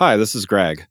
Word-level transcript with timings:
Hi, 0.00 0.16
this 0.16 0.34
is 0.34 0.46
Greg. 0.46 0.86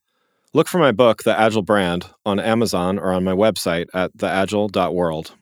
Look 0.54 0.68
for 0.68 0.77
my 0.77 0.92
book, 0.92 1.23
The 1.23 1.35
Agile 1.35 1.63
Brand, 1.63 2.06
on 2.27 2.40
Amazon 2.40 3.00
or 3.00 3.12
on 3.12 3.24
my 3.24 3.32
website 3.32 3.88
at 3.92 4.16
theagile.world. 4.16 5.36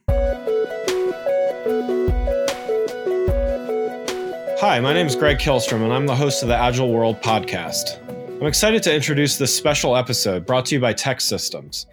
Hi, 4.62 4.80
my 4.80 4.94
name 4.94 5.08
is 5.08 5.18
Greg 5.18 5.40
Kihlstrom, 5.40 5.84
and 5.84 5.92
I'm 5.92 6.06
the 6.06 6.16
host 6.16 6.44
of 6.44 6.48
the 6.48 6.56
Agile 6.56 6.94
World 6.94 7.22
podcast. 7.22 8.00
I'm 8.40 8.48
excited 8.48 8.84
to 8.84 8.96
introduce 8.96 9.38
this 9.38 9.54
special 9.54 9.98
episode 9.98 10.46
brought 10.46 10.66
to 10.68 10.76
you 10.76 10.80
by 10.80 10.94
TEKsystems. 10.94 11.88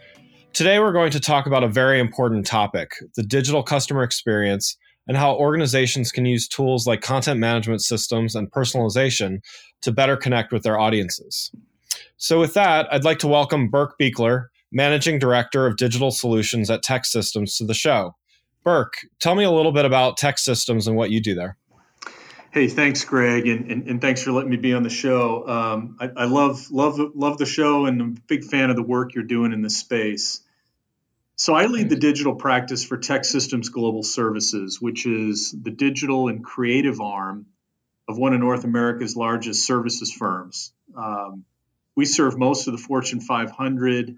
Today, 0.53 0.79
we're 0.79 0.93
going 0.93 1.11
to 1.11 1.19
talk 1.19 1.47
about 1.47 1.65
a 1.65 1.69
very 1.69 1.99
important 1.99 2.47
topic 2.47 2.93
the 3.17 3.25
digital 3.25 3.65
customer 3.65 4.05
experience 4.05 4.77
and 5.07 5.17
how 5.17 5.35
organizations 5.35 6.11
can 6.13 6.25
use 6.25 6.49
tools 6.49 6.87
like 6.87 7.01
content 7.01 7.39
management 7.39 7.83
systems 7.83 8.35
and 8.35 8.51
personalization 8.51 9.39
to 9.83 9.93
better 9.93 10.17
connect 10.17 10.53
with 10.53 10.63
their 10.63 10.79
audiences. 10.79 11.51
So, 12.17 12.41
with 12.41 12.55
that, 12.55 12.87
I'd 12.93 13.05
like 13.05 13.19
to 13.21 13.29
welcome 13.29 13.69
Burk 13.69 13.99
Buechler, 14.01 14.47
Managing 14.73 15.19
Director 15.19 15.67
of 15.67 15.77
Digital 15.77 16.11
Solutions 16.11 16.71
at 16.71 16.83
TEKsystems, 16.83 17.57
to 17.59 17.65
the 17.65 17.75
show. 17.75 18.17
Burk, 18.63 18.95
tell 19.21 19.35
me 19.35 19.45
a 19.45 19.51
little 19.51 19.73
bit 19.73 19.85
about 19.85 20.19
TEKsystems 20.19 20.87
and 20.87 20.97
what 20.97 21.11
you 21.11 21.21
do 21.21 21.35
there. 21.35 21.59
Hey, 22.55 22.69
thanks, 22.69 23.05
Greg, 23.05 23.49
and, 23.49 23.69
and, 23.69 23.89
and 23.89 24.01
thanks 24.01 24.23
for 24.23 24.31
letting 24.31 24.51
me 24.51 24.57
be 24.57 24.73
on 24.75 24.85
the 24.85 24.91
show. 24.91 25.47
Um, 25.49 25.97
I, 26.01 26.09
I, 26.17 26.25
love 26.27 26.71
love 26.71 27.01
love 27.17 27.37
the 27.37 27.47
show, 27.47 27.87
and 27.87 28.01
I'm 28.01 28.11
a 28.17 28.21
big 28.29 28.45
fan 28.45 28.71
of 28.71 28.77
the 28.77 28.83
work 28.83 29.15
you're 29.15 29.25
doing 29.25 29.53
in 29.53 29.61
this 29.61 29.77
space. 29.77 30.41
So 31.37 31.55
I 31.55 31.67
lead 31.67 31.89
the 31.89 31.97
digital 31.97 32.37
practice 32.37 32.85
for 32.85 32.97
TEKsystems 32.97 33.73
Global 33.73 34.05
Services, 34.05 34.81
which 34.81 35.05
is 35.05 35.51
the 35.51 35.73
digital 35.73 36.29
and 36.29 36.45
creative 36.45 37.01
arm 37.01 37.47
of 38.07 38.17
one 38.17 38.35
of 38.35 38.41
North 38.41 38.65
America's 38.65 39.17
largest 39.17 39.67
services 39.67 40.13
firms. 40.13 40.73
Um, 40.97 41.45
we 41.97 42.05
serve 42.05 42.39
most 42.39 42.69
of 42.69 42.73
the 42.73 42.79
Fortune 42.79 43.21
500. 43.21 44.17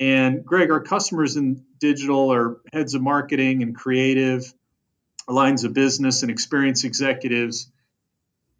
And 0.00 0.44
Greg, 0.44 0.72
our 0.72 0.80
customers 0.80 1.36
in 1.36 1.64
digital 1.78 2.32
are 2.32 2.60
heads 2.72 2.94
of 2.94 3.02
marketing 3.02 3.62
and 3.62 3.76
creative, 3.76 4.52
lines 5.28 5.62
of 5.62 5.72
business 5.72 6.22
and 6.22 6.32
experience 6.32 6.82
executives 6.82 7.70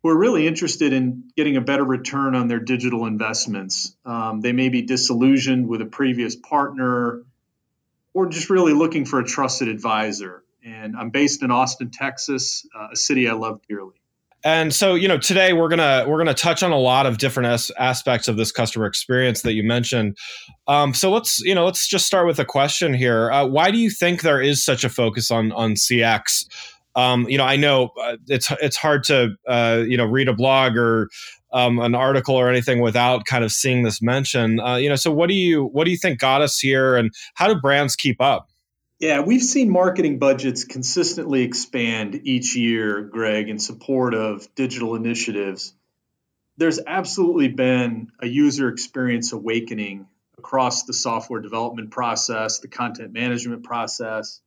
who 0.03 0.11
are 0.11 0.19
really 0.19 0.47
interested 0.47 0.93
in 0.93 1.25
getting 1.37 1.57
a 1.57 1.61
better 1.61 1.85
return 1.85 2.37
on 2.37 2.47
their 2.47 2.61
digital 2.61 3.07
investments. 3.07 3.97
Um, 4.05 4.41
they 4.41 4.53
may 4.53 4.69
be 4.69 4.83
disillusioned 4.83 5.67
with 5.67 5.81
a 5.83 5.87
previous 5.87 6.37
partner 6.37 7.23
or 8.15 8.29
just 8.29 8.51
really 8.51 8.73
looking 8.73 9.05
for 9.05 9.21
a 9.21 9.25
trusted 9.25 9.69
advisor. 9.69 10.43
And 10.65 10.97
I'm 10.97 11.11
based 11.11 11.43
in 11.43 11.51
Austin, 11.51 11.91
Texas, 11.91 12.67
uh, 12.77 12.89
a 12.93 12.97
city 12.97 13.29
I 13.29 13.33
love 13.33 13.61
dearly. 13.69 14.01
And 14.43 14.75
so, 14.75 14.95
you 14.95 15.07
know, 15.07 15.19
today 15.19 15.53
we're 15.53 15.69
gonna 15.69 16.07
we're 16.09 16.17
gonna 16.17 16.33
touch 16.33 16.63
on 16.63 16.73
a 16.73 16.79
lot 16.79 17.05
of 17.05 17.19
different 17.19 17.49
as- 17.49 17.71
aspects 17.79 18.27
of 18.27 18.39
this 18.39 18.51
customer 18.51 18.87
experience 18.87 19.43
that 19.43 19.53
you 19.53 19.63
mentioned. 19.63 20.17
Um, 20.67 20.95
so 20.95 21.11
let's 21.11 21.41
you 21.41 21.55
know 21.55 21.67
let's 21.67 21.87
just 21.87 22.07
start 22.07 22.27
with 22.27 22.39
a 22.39 22.45
question 22.45 22.95
here. 22.95 23.31
Uh, 23.31 23.47
why 23.47 23.71
do 23.71 23.77
you 23.77 23.91
think 23.91 24.23
there 24.23 24.41
is 24.41 24.65
such 24.65 24.83
a 24.83 24.89
focus 24.89 25.31
on 25.31 25.53
on 25.53 25.75
CX? 25.75 26.47
Um, 26.97 27.29
you 27.29 27.37
know, 27.37 27.45
I 27.45 27.57
know 27.57 27.91
uh, 28.03 28.17
it's 28.29 28.51
it's 28.63 28.77
hard 28.77 29.05
to 29.05 29.35
uh, 29.47 29.85
you 29.87 29.99
know 29.99 30.07
read 30.07 30.29
a 30.29 30.35
blog 30.35 30.75
or 30.75 31.09
um, 31.53 31.79
an 31.79 31.95
article 31.95 32.37
or 32.37 32.49
anything 32.49 32.81
without 32.81 33.25
kind 33.25 33.45
of 33.45 33.53
seeing 33.53 33.83
this 33.83 34.01
mention. 34.01 34.61
Uh, 34.61 34.77
you 34.77 34.89
know, 34.89 34.97
so 34.97 35.11
what 35.11 35.29
do 35.29 35.35
you 35.35 35.65
what 35.65 35.85
do 35.85 35.91
you 35.91 35.97
think 35.97 36.19
got 36.19 36.43
us 36.43 36.59
here, 36.59 36.97
and 36.97 37.13
how 37.35 37.49
do 37.49 37.61
brands 37.61 37.97
keep 37.97 38.21
up? 38.21 38.51
Yeah, 39.01 39.21
we've 39.21 39.43
seen 39.43 39.71
marketing 39.71 40.19
budgets 40.19 40.65
consistently 40.65 41.43
expand 41.43 42.21
each 42.25 42.55
year, 42.55 43.01
Greg, 43.01 43.49
in 43.49 43.59
support 43.59 44.15
of 44.15 44.55
digital 44.55 44.95
initiatives. 44.95 45.73
There's 46.59 46.79
absolutely 46.87 47.49
been 47.49 48.13
a 48.21 48.27
user 48.27 48.69
experience 48.69 49.33
awakening 49.33 50.07
across 50.37 50.83
the 50.83 50.93
software 50.93 51.41
development 51.41 51.91
process, 51.91 52.59
the 52.59 52.69
content 52.69 53.15
management 53.15 53.63
process. 53.63 54.43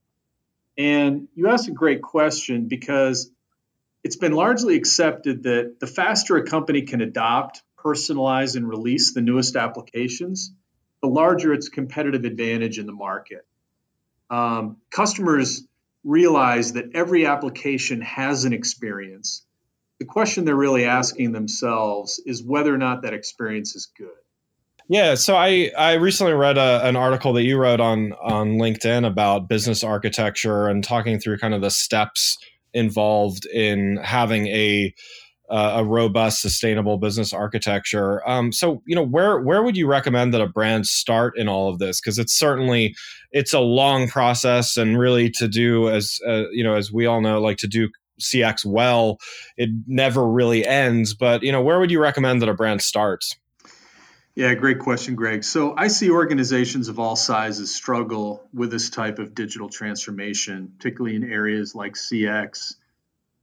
And 0.78 1.28
you 1.34 1.50
asked 1.50 1.68
a 1.68 1.72
great 1.72 2.04
question 2.04 2.68
because 2.68 3.32
it's 4.04 4.18
been 4.18 4.34
largely 4.34 4.76
accepted 4.76 5.44
that 5.44 5.80
the 5.80 5.88
faster 5.88 6.38
a 6.38 6.46
company 6.46 6.84
can 6.84 7.02
adopt, 7.02 7.62
personalize, 7.78 8.56
and 8.56 8.68
release 8.68 9.14
the 9.14 9.22
newest 9.22 9.56
applications, 9.56 10.52
the 11.02 11.08
larger 11.08 11.54
its 11.54 11.70
competitive 11.70 12.26
advantage 12.26 12.80
in 12.80 12.86
the 12.86 12.94
market 12.94 13.46
um, 14.34 14.78
customers 14.90 15.64
realize 16.04 16.74
that 16.74 16.86
every 16.96 17.26
application 17.26 18.02
has 18.02 18.46
an 18.46 18.54
experience. 18.54 19.46
The 20.00 20.06
question 20.06 20.44
they're 20.44 20.56
really 20.56 20.86
asking 20.86 21.32
themselves 21.32 22.20
is 22.26 22.44
whether 22.44 22.74
or 22.74 22.78
not 22.78 23.04
that 23.04 23.14
experience 23.14 23.76
is 23.76 23.92
good. 23.98 24.10
Yeah, 24.90 25.16
so 25.16 25.36
I 25.36 25.72
I 25.78 25.94
recently 25.94 26.34
read 26.34 26.58
a, 26.58 26.86
an 26.86 26.98
article 26.98 27.32
that 27.34 27.44
you 27.44 27.58
wrote 27.58 27.80
on 27.80 28.12
on 28.14 28.58
LinkedIn 28.58 29.08
about 29.08 29.48
business 29.48 29.82
architecture 29.82 30.68
and 30.68 30.84
talking 30.84 31.20
through 31.20 31.38
kind 31.38 31.54
of 31.54 31.62
the 31.62 31.72
steps 31.72 32.38
involved 32.74 33.46
in 33.46 33.98
having 33.98 34.48
a 34.48 34.94
uh, 35.50 35.74
a 35.78 35.86
robust, 35.86 36.42
sustainable 36.42 36.98
business 36.98 37.34
architecture. 37.34 38.28
Um, 38.28 38.52
so, 38.52 38.82
you 38.88 38.96
know, 38.96 39.06
where 39.06 39.40
where 39.40 39.62
would 39.62 39.78
you 39.78 39.88
recommend 39.88 40.34
that 40.34 40.42
a 40.42 40.48
brand 40.48 40.88
start 40.88 41.38
in 41.38 41.48
all 41.48 41.70
of 41.70 41.80
this? 41.80 42.00
Because 42.02 42.18
it's 42.18 42.34
certainly 42.34 42.96
it's 43.32 43.54
a 43.54 43.60
long 43.60 44.08
process, 44.08 44.78
and 44.78 44.98
really 44.98 45.30
to 45.32 45.48
do 45.48 45.90
as 45.90 46.20
uh, 46.28 46.50
you 46.52 46.64
know, 46.64 46.76
as 46.76 46.92
we 46.92 47.06
all 47.06 47.22
know, 47.22 47.40
like 47.40 47.58
to 47.58 47.68
do 47.68 47.90
CX 48.22 48.66
well, 48.66 49.18
it 49.58 49.70
never 49.86 50.28
really 50.28 50.66
ends. 50.66 51.14
But 51.14 51.44
you 51.44 51.52
know, 51.52 51.62
where 51.62 51.80
would 51.80 51.92
you 51.92 52.02
recommend 52.02 52.42
that 52.42 52.50
a 52.50 52.54
brand 52.54 52.82
starts? 52.82 53.36
Yeah, 54.36 54.56
great 54.56 54.80
question, 54.80 55.14
Greg. 55.14 55.44
So 55.44 55.76
I 55.78 55.90
see 55.90 56.10
organizations 56.10 56.88
of 56.88 56.98
all 56.98 57.16
sizes 57.16 57.74
struggle 57.74 58.48
with 58.52 58.72
this 58.72 58.90
type 58.90 59.20
of 59.20 59.36
digital 59.36 59.70
transformation, 59.70 60.74
particularly 60.78 61.16
in 61.16 61.32
areas 61.32 61.76
like 61.76 61.94
CX, 61.94 62.74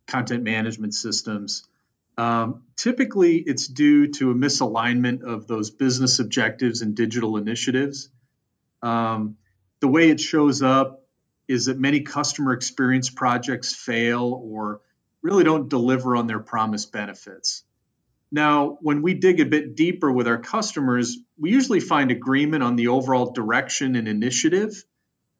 content 0.08 0.42
management 0.42 0.94
systems. 0.94 1.62
Um, 2.18 2.64
typically, 2.76 3.36
it's 3.36 3.68
due 3.68 4.08
to 4.14 4.32
a 4.32 4.34
misalignment 4.34 5.22
of 5.22 5.46
those 5.46 5.70
business 5.70 6.18
objectives 6.18 6.82
and 6.82 6.96
digital 6.96 7.36
initiatives. 7.36 8.08
Um, 8.82 9.36
the 9.78 9.88
way 9.88 10.10
it 10.10 10.18
shows 10.18 10.60
up 10.60 11.06
is 11.46 11.66
that 11.66 11.78
many 11.78 12.00
customer 12.00 12.52
experience 12.52 13.10
projects 13.10 13.72
fail 13.72 14.40
or 14.44 14.80
really 15.22 15.44
don't 15.44 15.68
deliver 15.68 16.16
on 16.16 16.26
their 16.26 16.40
promised 16.40 16.90
benefits. 16.90 17.62
Now, 18.32 18.78
when 18.80 19.02
we 19.02 19.14
dig 19.14 19.40
a 19.40 19.46
bit 19.46 19.74
deeper 19.74 20.10
with 20.10 20.28
our 20.28 20.38
customers, 20.38 21.18
we 21.38 21.50
usually 21.50 21.80
find 21.80 22.10
agreement 22.10 22.62
on 22.62 22.76
the 22.76 22.88
overall 22.88 23.32
direction 23.32 23.96
and 23.96 24.06
initiative. 24.06 24.84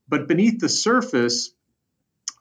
But 0.09 0.27
beneath 0.27 0.59
the 0.59 0.69
surface, 0.69 1.53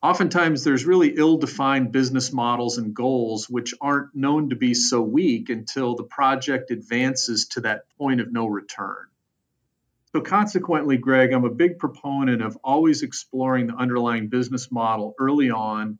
oftentimes 0.01 0.63
there's 0.63 0.85
really 0.85 1.15
ill-defined 1.15 1.91
business 1.91 2.31
models 2.31 2.77
and 2.77 2.93
goals 2.93 3.49
which 3.49 3.73
aren't 3.81 4.15
known 4.15 4.49
to 4.49 4.55
be 4.55 4.73
so 4.73 5.01
weak 5.01 5.49
until 5.49 5.95
the 5.95 6.03
project 6.03 6.71
advances 6.71 7.47
to 7.47 7.61
that 7.61 7.83
point 7.97 8.21
of 8.21 8.31
no 8.31 8.47
return 8.47 9.07
so 10.13 10.21
consequently 10.21 10.95
greg 10.95 11.33
i'm 11.33 11.43
a 11.43 11.49
big 11.49 11.77
proponent 11.79 12.41
of 12.41 12.57
always 12.63 13.03
exploring 13.03 13.67
the 13.67 13.75
underlying 13.75 14.29
business 14.29 14.71
model 14.71 15.13
early 15.19 15.51
on 15.51 15.99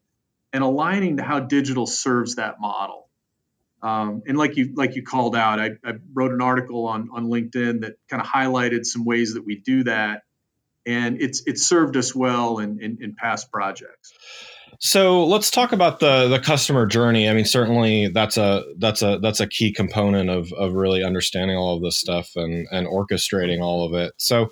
and 0.54 0.64
aligning 0.64 1.18
to 1.18 1.24
how 1.24 1.42
digital 1.42 1.86
serves 1.86 2.36
that 2.36 2.60
model 2.60 3.09
um, 3.81 4.22
and 4.28 4.38
like 4.38 4.57
you 4.57 4.73
like 4.75 4.95
you 4.95 5.03
called 5.03 5.35
out 5.35 5.59
I, 5.59 5.72
I 5.85 5.94
wrote 6.13 6.31
an 6.31 6.41
article 6.41 6.88
on, 6.88 7.09
on 7.13 7.28
linkedin 7.28 7.81
that 7.81 7.94
kind 8.09 8.22
of 8.22 8.28
highlighted 8.28 8.85
some 8.85 9.06
ways 9.06 9.34
that 9.34 9.45
we 9.45 9.56
do 9.56 9.84
that 9.84 10.23
and 10.85 11.22
it's 11.22 11.44
it's 11.45 11.67
served 11.67 11.95
us 11.97 12.16
well 12.16 12.57
in, 12.59 12.81
in, 12.81 12.97
in 13.01 13.16
past 13.16 13.51
projects. 13.51 14.13
So 14.79 15.25
let's 15.25 15.51
talk 15.51 15.72
about 15.72 16.00
the 16.00 16.28
the 16.28 16.39
customer 16.39 16.85
journey. 16.85 17.29
I 17.29 17.34
mean, 17.34 17.45
certainly 17.45 18.07
that's 18.07 18.38
a 18.38 18.63
that's 18.78 19.01
a 19.01 19.19
that's 19.19 19.39
a 19.39 19.47
key 19.47 19.72
component 19.72 20.29
of 20.29 20.51
of 20.53 20.73
really 20.73 21.03
understanding 21.03 21.57
all 21.57 21.75
of 21.75 21.84
this 21.84 22.00
stuff 22.00 22.31
and 22.36 22.68
and 22.71 22.88
orchestrating 22.88 23.62
all 23.62 23.86
of 23.86 23.94
it. 23.94 24.13
So 24.18 24.50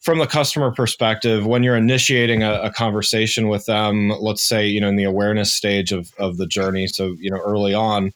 from 0.00 0.18
the 0.18 0.26
customer 0.26 0.72
perspective, 0.72 1.46
when 1.46 1.64
you're 1.64 1.76
initiating 1.76 2.44
a, 2.44 2.60
a, 2.62 2.70
conversation 2.70 3.48
with 3.48 3.66
them, 3.66 4.10
let's 4.20 4.46
say 4.46 4.66
you 4.66 4.80
know 4.80 4.88
in 4.88 4.96
the 4.96 5.04
awareness 5.04 5.52
stage 5.52 5.90
of 5.90 6.10
of 6.18 6.36
the 6.36 6.46
journey, 6.46 6.86
so 6.86 7.16
you 7.18 7.30
know 7.30 7.40
early 7.44 7.74
on, 7.74 8.12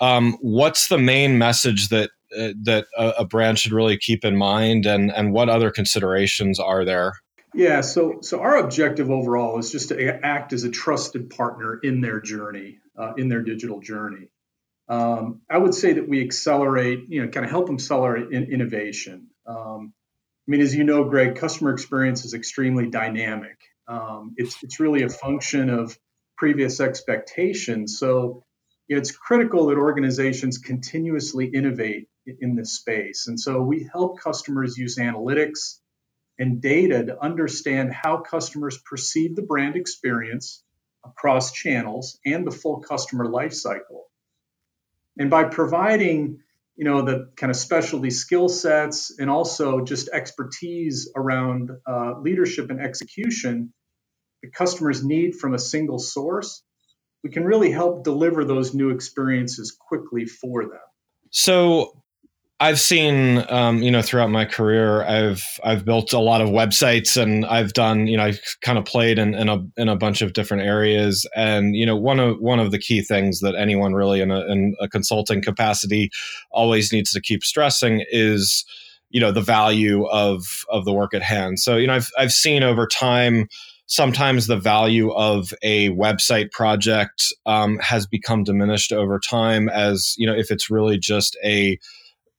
um, 0.00 0.36
what's 0.40 0.88
the 0.88 0.98
main 0.98 1.38
message 1.38 1.88
that 1.88 2.10
uh, 2.36 2.52
that 2.62 2.86
a, 2.96 3.08
a 3.20 3.24
brand 3.24 3.58
should 3.58 3.72
really 3.72 3.96
keep 3.96 4.24
in 4.24 4.36
mind, 4.36 4.86
and 4.86 5.10
and 5.10 5.32
what 5.32 5.48
other 5.48 5.70
considerations 5.70 6.58
are 6.58 6.84
there? 6.84 7.14
Yeah, 7.54 7.80
so 7.80 8.18
so 8.20 8.40
our 8.40 8.58
objective 8.58 9.10
overall 9.10 9.58
is 9.58 9.72
just 9.72 9.88
to 9.88 10.24
act 10.24 10.52
as 10.52 10.64
a 10.64 10.70
trusted 10.70 11.30
partner 11.30 11.78
in 11.82 12.00
their 12.00 12.20
journey, 12.20 12.78
uh, 12.96 13.14
in 13.16 13.28
their 13.28 13.42
digital 13.42 13.80
journey. 13.80 14.28
Um, 14.88 15.42
I 15.50 15.58
would 15.58 15.74
say 15.74 15.94
that 15.94 16.08
we 16.08 16.22
accelerate, 16.22 17.06
you 17.08 17.22
know, 17.22 17.28
kind 17.28 17.44
of 17.44 17.50
help 17.50 17.66
them 17.66 17.76
accelerate 17.76 18.32
in 18.32 18.44
innovation. 18.44 19.28
Um, 19.46 19.92
I 20.46 20.50
mean, 20.50 20.60
as 20.62 20.74
you 20.74 20.84
know, 20.84 21.04
Greg, 21.04 21.36
customer 21.36 21.72
experience 21.72 22.24
is 22.24 22.32
extremely 22.32 22.88
dynamic. 22.88 23.58
Um, 23.86 24.34
it's 24.36 24.62
it's 24.62 24.80
really 24.80 25.02
a 25.02 25.08
function 25.08 25.70
of 25.70 25.98
previous 26.36 26.80
expectations. 26.80 27.98
So 27.98 28.44
it's 28.88 29.10
critical 29.10 29.66
that 29.66 29.78
organizations 29.78 30.58
continuously 30.58 31.46
innovate 31.46 32.08
in 32.40 32.56
this 32.56 32.72
space. 32.72 33.26
And 33.26 33.38
so 33.38 33.60
we 33.60 33.88
help 33.92 34.20
customers 34.20 34.76
use 34.76 34.96
analytics 34.96 35.78
and 36.38 36.60
data 36.62 37.04
to 37.04 37.22
understand 37.22 37.92
how 37.92 38.18
customers 38.18 38.78
perceive 38.78 39.36
the 39.36 39.42
brand 39.42 39.76
experience 39.76 40.62
across 41.04 41.52
channels 41.52 42.18
and 42.24 42.46
the 42.46 42.50
full 42.50 42.80
customer 42.80 43.26
lifecycle. 43.26 44.02
And 45.18 45.30
by 45.30 45.44
providing, 45.44 46.40
you 46.76 46.84
know, 46.84 47.02
the 47.02 47.30
kind 47.36 47.50
of 47.50 47.56
specialty 47.56 48.10
skill 48.10 48.48
sets 48.48 49.18
and 49.18 49.28
also 49.28 49.80
just 49.84 50.08
expertise 50.12 51.10
around 51.16 51.70
uh, 51.86 52.20
leadership 52.20 52.70
and 52.70 52.80
execution, 52.80 53.72
the 54.42 54.50
customers 54.50 55.04
need 55.04 55.34
from 55.34 55.54
a 55.54 55.58
single 55.58 55.98
source, 55.98 56.62
we 57.22 57.30
can 57.30 57.44
really 57.44 57.70
help 57.70 58.04
deliver 58.04 58.44
those 58.44 58.74
new 58.74 58.90
experiences 58.90 59.70
quickly 59.72 60.24
for 60.24 60.64
them. 60.64 60.80
So 61.30 62.02
I've 62.60 62.80
seen, 62.80 63.44
um, 63.50 63.82
you 63.82 63.90
know, 63.90 64.02
throughout 64.02 64.30
my 64.30 64.44
career, 64.44 65.04
I've 65.04 65.44
I've 65.62 65.84
built 65.84 66.12
a 66.12 66.18
lot 66.18 66.40
of 66.40 66.48
websites, 66.48 67.20
and 67.20 67.46
I've 67.46 67.72
done, 67.72 68.08
you 68.08 68.16
know, 68.16 68.24
I've 68.24 68.40
kind 68.62 68.78
of 68.78 68.84
played 68.84 69.18
in, 69.18 69.34
in 69.34 69.48
a 69.48 69.64
in 69.76 69.88
a 69.88 69.94
bunch 69.94 70.22
of 70.22 70.32
different 70.32 70.64
areas. 70.64 71.24
And 71.36 71.76
you 71.76 71.86
know, 71.86 71.96
one 71.96 72.18
of 72.18 72.40
one 72.40 72.58
of 72.58 72.72
the 72.72 72.78
key 72.78 73.00
things 73.00 73.40
that 73.40 73.54
anyone 73.54 73.94
really 73.94 74.20
in 74.20 74.32
a, 74.32 74.40
in 74.46 74.74
a 74.80 74.88
consulting 74.88 75.40
capacity 75.40 76.10
always 76.50 76.92
needs 76.92 77.12
to 77.12 77.20
keep 77.20 77.44
stressing 77.44 78.04
is, 78.10 78.64
you 79.08 79.20
know, 79.20 79.30
the 79.30 79.40
value 79.40 80.06
of 80.06 80.64
of 80.68 80.84
the 80.84 80.92
work 80.92 81.14
at 81.14 81.22
hand. 81.22 81.60
So 81.60 81.76
you 81.76 81.86
know, 81.86 81.94
I've 81.94 82.10
I've 82.18 82.32
seen 82.32 82.64
over 82.64 82.88
time 82.88 83.48
sometimes 83.88 84.46
the 84.46 84.56
value 84.56 85.10
of 85.12 85.52
a 85.62 85.88
website 85.90 86.52
project 86.52 87.32
um, 87.46 87.78
has 87.78 88.06
become 88.06 88.44
diminished 88.44 88.92
over 88.92 89.18
time 89.18 89.68
as 89.68 90.14
you 90.16 90.26
know 90.26 90.34
if 90.34 90.50
it's 90.50 90.70
really 90.70 90.98
just 90.98 91.36
a 91.44 91.78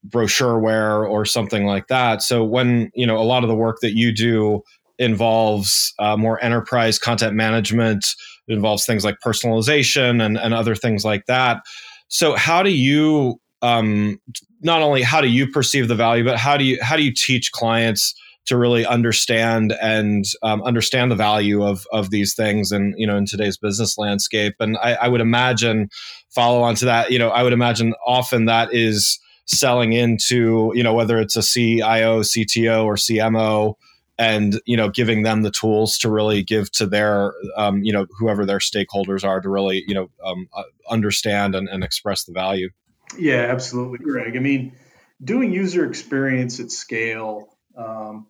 brochureware 0.08 1.10
or 1.10 1.26
something 1.26 1.66
like 1.66 1.88
that. 1.88 2.22
So 2.22 2.44
when 2.44 2.90
you 2.94 3.06
know 3.06 3.18
a 3.18 3.26
lot 3.26 3.44
of 3.44 3.50
the 3.50 3.56
work 3.56 3.80
that 3.82 3.96
you 3.96 4.14
do 4.14 4.64
involves 4.98 5.94
uh, 6.00 6.16
more 6.16 6.42
enterprise 6.44 7.00
content 7.00 7.36
management, 7.36 8.06
it 8.48 8.54
involves 8.54 8.86
things 8.86 9.04
like 9.04 9.18
personalization 9.26 10.24
and, 10.24 10.38
and 10.38 10.54
other 10.54 10.76
things 10.76 11.04
like 11.04 11.26
that. 11.26 11.62
So 12.10 12.36
how 12.36 12.64
do 12.64 12.72
you 12.72 13.40
um, 13.62 14.22
not 14.62 14.82
only 14.82 15.02
how 15.02 15.20
do 15.20 15.28
you 15.28 15.48
perceive 15.48 15.88
the 15.88 15.96
value, 15.96 16.24
but 16.24 16.38
how 16.38 16.58
do 16.58 16.64
you 16.64 16.78
how 16.82 16.96
do 16.96 17.04
you 17.04 17.14
teach 17.14 17.52
clients 17.52 18.14
to 18.50 18.58
really 18.58 18.86
understand 18.86 19.74
and 19.82 20.26
um, 20.44 20.62
understand 20.62 21.10
the 21.10 21.16
value 21.16 21.64
of 21.64 21.88
of 21.92 22.12
these 22.12 22.36
things 22.36 22.72
and 22.72 22.94
you 22.98 23.08
know 23.08 23.18
in 23.18 23.26
today's 23.26 23.58
business 23.58 23.98
landscape 23.98 24.56
and 24.60 24.78
I, 24.78 24.94
I 24.96 25.08
would 25.08 25.22
imagine 25.22 25.90
follow 26.30 26.62
on 26.62 26.76
to 26.76 26.86
that 26.86 27.12
you 27.12 27.18
know 27.18 27.30
I 27.30 27.42
would 27.42 27.54
imagine 27.54 27.94
often 28.06 28.46
that 28.46 28.74
is 28.74 29.20
selling 29.50 29.94
into 29.94 30.72
you 30.76 30.84
know 30.84 30.94
whether 30.94 31.20
it's 31.20 31.36
a 31.36 31.42
CIO, 31.42 32.22
CTO, 32.22 32.86
or 32.86 32.96
CMO, 32.96 33.76
and 34.18 34.62
you 34.66 34.78
know 34.78 34.90
giving 34.90 35.24
them 35.24 35.42
the 35.42 35.52
tools 35.52 35.98
to 36.00 36.10
really 36.10 36.44
give 36.44 36.72
to 36.74 36.86
their 36.86 37.34
um, 37.56 37.84
you 37.84 37.92
know 37.92 38.06
whoever 38.18 38.46
their 38.46 38.60
stakeholders 38.60 39.24
are 39.24 39.42
to 39.42 39.50
really 39.50 39.84
you 39.88 39.96
know 39.96 40.10
um, 40.24 40.48
uh, 40.56 40.64
understand 40.90 41.56
and, 41.56 41.68
and 41.68 41.84
express 41.84 42.24
the 42.26 42.32
value. 42.32 42.70
Yeah, 43.18 43.48
absolutely, 43.50 44.00
Greg. 44.00 44.38
I 44.38 44.40
mean, 44.40 44.76
doing 45.24 45.52
user 45.52 45.86
experience 45.86 46.60
at 46.60 46.72
scale 46.72 47.58
um, 47.76 48.28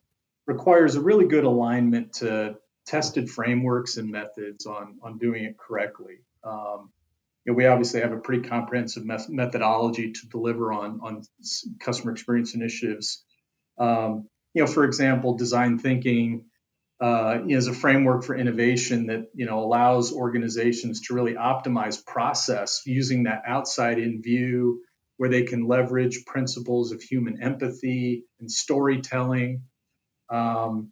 requires 0.50 0.96
a 0.96 1.02
really 1.02 1.28
good 1.28 1.44
alignment 1.44 2.14
to 2.14 2.58
tested 2.88 3.30
frameworks 3.30 3.98
and 3.98 4.10
methods 4.10 4.66
on 4.66 4.98
on 5.04 5.20
doing 5.20 5.44
it 5.46 5.56
correctly. 5.58 6.16
Um, 6.44 6.92
you 7.46 7.54
know, 7.54 7.58
we 7.58 7.68
obviously 7.68 8.02
have 8.02 8.12
a 8.12 8.18
pretty 8.18 8.50
comprehensive 8.50 9.04
methodology 9.30 10.12
to 10.12 10.28
deliver 10.28 10.74
on 10.74 11.00
on 11.04 11.22
customer 11.80 12.12
experience 12.12 12.56
initiatives. 12.56 13.24
Um, 13.78 14.28
you 14.56 14.64
know, 14.64 14.68
for 14.68 14.84
example, 14.84 15.38
design 15.38 15.78
thinking 15.78 16.46
uh, 17.00 17.40
is 17.48 17.68
a 17.68 17.74
framework 17.74 18.24
for 18.24 18.36
innovation 18.36 19.06
that 19.08 19.28
you 19.36 19.46
know 19.46 19.60
allows 19.60 20.12
organizations 20.12 21.02
to 21.02 21.14
really 21.14 21.36
optimize 21.36 22.04
process 22.04 22.82
using 22.86 23.24
that 23.24 23.44
outside-in 23.48 24.22
view, 24.22 24.82
where 25.18 25.30
they 25.30 25.44
can 25.44 25.68
leverage 25.68 26.26
principles 26.26 26.92
of 26.92 27.02
human 27.02 27.42
empathy 27.42 28.26
and 28.40 28.52
storytelling. 28.52 29.62
Um, 30.30 30.92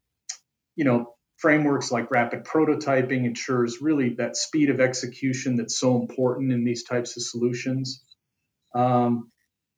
you 0.76 0.86
know, 0.86 1.14
frameworks 1.38 1.92
like 1.92 2.12
rapid 2.12 2.44
prototyping 2.44 3.26
ensures 3.26 3.82
really 3.82 4.16
that 4.16 4.36
speed 4.36 4.70
of 4.70 4.80
execution 4.80 5.56
that's 5.56 5.80
so 5.80 6.00
important 6.00 6.52
in 6.52 6.64
these 6.64 6.84
types 6.84 7.16
of 7.16 7.24
solutions. 7.24 8.04
Um, 8.76 9.32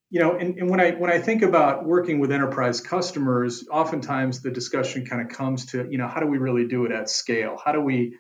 you 0.10 0.20
know, 0.20 0.36
and, 0.36 0.58
and, 0.58 0.70
when 0.70 0.80
I 0.80 0.92
when 0.92 1.12
I 1.12 1.20
think 1.20 1.44
about 1.44 1.86
working 1.86 2.20
with 2.20 2.32
enterprise 2.32 2.82
customers, 2.82 3.68
oftentimes 3.72 4.42
the 4.42 4.50
discussion 4.50 5.06
kind 5.06 5.22
of 5.22 5.30
comes 5.30 5.68
to, 5.68 5.88
you 5.90 6.00
know, 6.00 6.08
how 6.08 6.20
do 6.20 6.26
we 6.26 6.40
really 6.40 6.68
do 6.68 6.86
it 6.86 6.92
at 6.92 7.10
scale? 7.10 7.62
How 7.64 7.72
do 7.74 7.82
we 7.82 8.18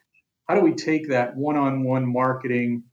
how 0.47 0.56
do 0.56 0.62
we 0.62 0.74
take 0.74 1.09
that 1.09 1.35
one-on-one 1.35 2.12
marketing 2.12 2.83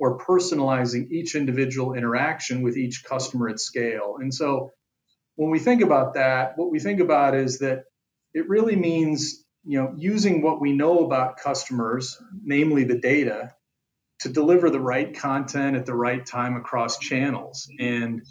or 0.00 0.18
personalizing 0.18 1.10
each 1.10 1.36
individual 1.36 1.94
interaction 1.94 2.62
with 2.62 2.76
each 2.76 3.04
customer 3.04 3.48
at 3.48 3.60
scale? 3.60 4.16
And 4.20 4.34
so 4.34 4.72
when 5.36 5.50
we 5.50 5.58
think 5.58 5.82
about 5.82 6.14
that, 6.14 6.58
what 6.58 6.70
we 6.70 6.80
think 6.80 7.00
about 7.00 7.34
is 7.34 7.60
that 7.60 7.84
it 8.34 8.48
really 8.48 8.76
means 8.76 9.44
you 9.66 9.82
know, 9.82 9.92
using 9.96 10.42
what 10.42 10.60
we 10.60 10.72
know 10.72 11.04
about 11.04 11.38
customers, 11.38 12.16
namely 12.44 12.84
the 12.84 12.98
data, 12.98 13.52
to 14.20 14.28
deliver 14.28 14.70
the 14.70 14.80
right 14.80 15.18
content 15.18 15.76
at 15.76 15.86
the 15.86 15.94
right 15.94 16.24
time 16.24 16.56
across 16.56 16.98
channels. 16.98 17.68
And, 17.80 18.22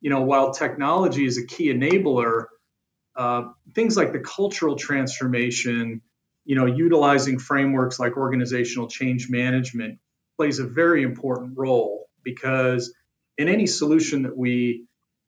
you 0.00 0.10
know, 0.10 0.22
while 0.22 0.52
technology 0.52 1.26
is 1.26 1.38
a 1.38 1.46
key 1.46 1.74
enabler, 1.74 2.44
uh, 3.16 3.48
things 3.74 3.96
like 3.96 4.12
the 4.12 4.20
cultural 4.20 4.76
transformation, 4.76 6.02
you 6.44 6.54
know, 6.54 6.66
utilizing 6.66 7.40
frameworks 7.40 7.98
like 7.98 8.16
organizational 8.16 8.88
change 8.88 9.28
management 9.28 9.98
plays 10.36 10.60
a 10.60 10.66
very 10.66 11.02
important 11.02 11.58
role 11.58 12.06
because 12.22 12.94
in 13.38 13.48
any 13.48 13.66
solution 13.66 14.22
that 14.22 14.36
we 14.36 14.86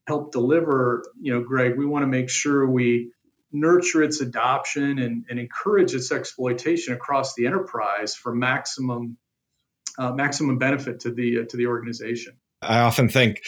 help 0.08 0.32
deliver, 0.32 1.04
you 1.20 1.32
know, 1.32 1.42
Greg, 1.42 1.76
we 1.76 1.86
want 1.86 2.02
to 2.02 2.06
make 2.06 2.30
sure 2.30 2.68
we 2.68 3.12
nurture 3.52 4.02
its 4.02 4.20
adoption 4.20 4.98
and, 4.98 5.24
and 5.28 5.38
encourage 5.38 5.94
its 5.94 6.10
exploitation 6.10 6.94
across 6.94 7.34
the 7.34 7.46
enterprise 7.46 8.14
for 8.14 8.34
maximum 8.34 9.18
uh, 9.98 10.12
maximum 10.12 10.58
benefit 10.58 11.00
to 11.00 11.12
the 11.12 11.40
uh, 11.40 11.44
to 11.48 11.56
the 11.56 11.66
organization. 11.66 12.34
I 12.62 12.80
often 12.80 13.08
think 13.08 13.42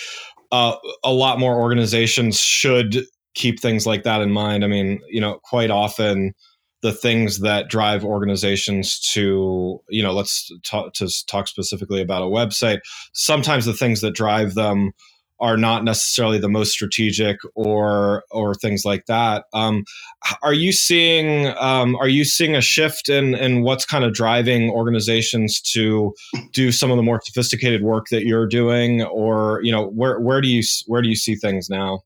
uh, 0.52 0.76
a 1.02 1.12
lot 1.12 1.38
more 1.38 1.58
organizations 1.60 2.38
should 2.38 3.04
keep 3.34 3.60
things 3.60 3.86
like 3.86 4.02
that 4.02 4.20
in 4.20 4.30
mind. 4.30 4.64
I 4.64 4.66
mean, 4.66 5.00
you 5.08 5.20
know, 5.20 5.38
quite 5.42 5.70
often 5.70 6.34
the 6.82 6.92
things 6.92 7.40
that 7.40 7.68
drive 7.68 8.04
organizations 8.04 8.98
to, 9.12 9.80
you 9.88 10.02
know, 10.02 10.12
let's 10.12 10.50
talk 10.64 10.92
to 10.94 11.08
talk 11.26 11.46
specifically 11.46 12.02
about 12.02 12.22
a 12.22 12.26
website. 12.26 12.80
Sometimes 13.12 13.64
the 13.64 13.74
things 13.74 14.00
that 14.00 14.14
drive 14.14 14.54
them 14.54 14.92
are 15.40 15.56
not 15.56 15.84
necessarily 15.84 16.38
the 16.38 16.48
most 16.48 16.72
strategic 16.72 17.38
or 17.54 18.24
or 18.30 18.54
things 18.54 18.84
like 18.84 19.06
that. 19.06 19.44
Um, 19.52 19.84
are 20.42 20.52
you 20.52 20.72
seeing 20.72 21.48
um, 21.58 21.96
are 21.96 22.08
you 22.08 22.24
seeing 22.24 22.54
a 22.54 22.60
shift 22.60 23.08
in 23.08 23.34
in 23.34 23.62
what's 23.62 23.84
kind 23.84 24.04
of 24.04 24.12
driving 24.12 24.70
organizations 24.70 25.60
to 25.72 26.14
do 26.52 26.72
some 26.72 26.90
of 26.90 26.96
the 26.96 27.02
more 27.02 27.20
sophisticated 27.24 27.82
work 27.82 28.06
that 28.10 28.24
you're 28.24 28.46
doing, 28.46 29.02
or 29.02 29.60
you 29.62 29.72
know 29.72 29.86
where 29.88 30.20
where 30.20 30.40
do 30.40 30.48
you 30.48 30.62
where 30.86 31.02
do 31.02 31.08
you 31.08 31.16
see 31.16 31.34
things 31.34 31.68
now? 31.70 32.00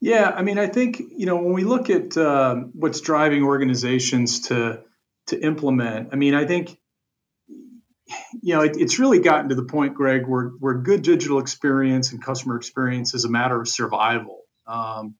Yeah, 0.00 0.32
I 0.34 0.42
mean, 0.42 0.58
I 0.58 0.66
think 0.66 1.00
you 1.16 1.26
know 1.26 1.36
when 1.36 1.52
we 1.52 1.64
look 1.64 1.88
at 1.88 2.16
uh, 2.16 2.56
what's 2.72 3.00
driving 3.00 3.44
organizations 3.44 4.40
to 4.48 4.80
to 5.28 5.40
implement. 5.40 6.08
I 6.12 6.16
mean, 6.16 6.34
I 6.34 6.44
think 6.44 6.76
you 8.42 8.54
know, 8.54 8.62
it, 8.62 8.76
it's 8.76 8.98
really 8.98 9.20
gotten 9.20 9.48
to 9.50 9.54
the 9.54 9.64
point, 9.64 9.94
Greg, 9.94 10.26
where, 10.26 10.48
where 10.58 10.74
good 10.74 11.02
digital 11.02 11.38
experience 11.38 12.12
and 12.12 12.22
customer 12.22 12.56
experience 12.56 13.14
is 13.14 13.24
a 13.24 13.30
matter 13.30 13.60
of 13.60 13.68
survival. 13.68 14.40
Um, 14.66 15.16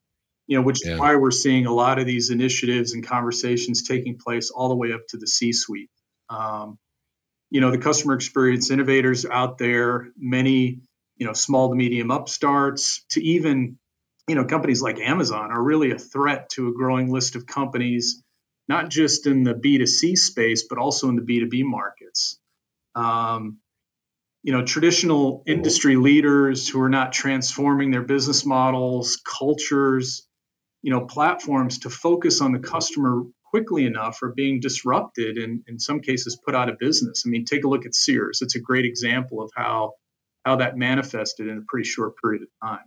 you 0.47 0.59
know, 0.59 0.63
which 0.65 0.85
yeah. 0.85 0.95
is 0.95 1.01
why 1.01 1.17
we're 1.17 1.31
seeing 1.31 1.67
a 1.67 1.73
lot 1.73 1.99
of 1.99 2.07
these 2.07 2.31
initiatives 2.31 2.93
and 2.93 3.07
conversations 3.07 3.85
taking 3.85 4.19
place 4.19 4.51
all 4.51 4.69
the 4.69 4.75
way 4.75 4.93
up 4.93 5.07
to 5.09 5.17
the 5.17 5.27
C-suite. 5.27 5.91
Um, 6.29 6.79
you 7.51 7.61
know, 7.61 7.71
the 7.71 7.79
customer 7.79 8.15
experience 8.15 8.71
innovators 8.71 9.25
out 9.25 9.59
there, 9.59 10.09
many, 10.17 10.81
you 11.17 11.27
know, 11.27 11.33
small 11.33 11.71
to 11.71 11.77
medium 11.77 12.11
upstarts, 12.11 13.05
to 13.11 13.23
even, 13.23 13.79
you 14.27 14.35
know, 14.35 14.45
companies 14.45 14.83
like 14.83 14.99
Amazon 14.99 15.53
are 15.53 15.63
really 15.63 15.93
a 15.93 15.99
threat 15.99 16.51
to 16.51 16.69
a 16.69 16.73
growing 16.73 17.11
list 17.11 17.37
of 17.37 17.47
companies, 17.47 18.23
not 18.69 18.91
just 18.91 19.27
in 19.27 19.45
the 19.45 19.55
B2C 19.55 20.17
space, 20.17 20.67
but 20.69 20.79
also 20.79 21.09
in 21.09 21.17
the 21.17 21.23
B2B 21.23 21.63
markets 21.65 22.41
um, 22.95 23.59
you 24.43 24.53
know, 24.53 24.65
traditional 24.65 25.43
industry 25.47 25.97
leaders 25.97 26.69
who 26.69 26.81
are 26.81 26.89
not 26.89 27.13
transforming 27.13 27.91
their 27.91 28.03
business 28.03 28.45
models, 28.45 29.21
cultures, 29.25 30.27
you 30.83 30.91
know, 30.91 31.07
platforms 31.07 31.79
to 31.81 31.91
focus 31.91 32.41
on 32.41 32.53
the 32.53 32.59
customer 32.59 33.23
quickly 33.45 33.85
enough 33.85 34.23
are 34.23 34.33
being 34.35 34.61
disrupted 34.61 35.37
and 35.37 35.63
in 35.69 35.79
some 35.79 36.01
cases 36.01 36.39
put 36.45 36.55
out 36.55 36.69
of 36.69 36.79
business. 36.79 37.23
I 37.27 37.29
mean, 37.29 37.45
take 37.45 37.65
a 37.65 37.69
look 37.69 37.87
at 37.87 37.95
Sears. 37.95 38.41
It's 38.43 38.57
a 38.57 38.61
great 38.61 38.85
example 38.85 39.43
of 39.43 39.51
how 39.55 39.93
how 40.45 40.57
that 40.57 40.77
manifested 40.77 41.47
in 41.47 41.59
a 41.59 41.63
pretty 41.69 41.89
short 41.89 42.15
period 42.21 42.43
of 42.43 42.49
time. 42.69 42.85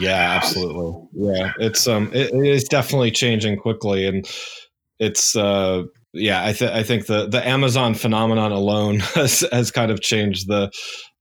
Yeah, 0.00 0.38
absolutely. 0.42 1.08
Yeah, 1.14 1.52
it's 1.58 1.86
um, 1.86 2.10
it, 2.12 2.32
it 2.32 2.46
is 2.46 2.64
definitely 2.64 3.10
changing 3.10 3.56
quickly, 3.56 4.06
and 4.06 4.28
it's 4.98 5.34
uh, 5.34 5.84
yeah, 6.12 6.44
I 6.44 6.52
think 6.52 6.72
I 6.72 6.82
think 6.82 7.06
the 7.06 7.28
the 7.28 7.46
Amazon 7.46 7.94
phenomenon 7.94 8.52
alone 8.52 9.00
has 9.14 9.44
has 9.52 9.70
kind 9.70 9.90
of 9.90 10.00
changed 10.00 10.48
the 10.48 10.70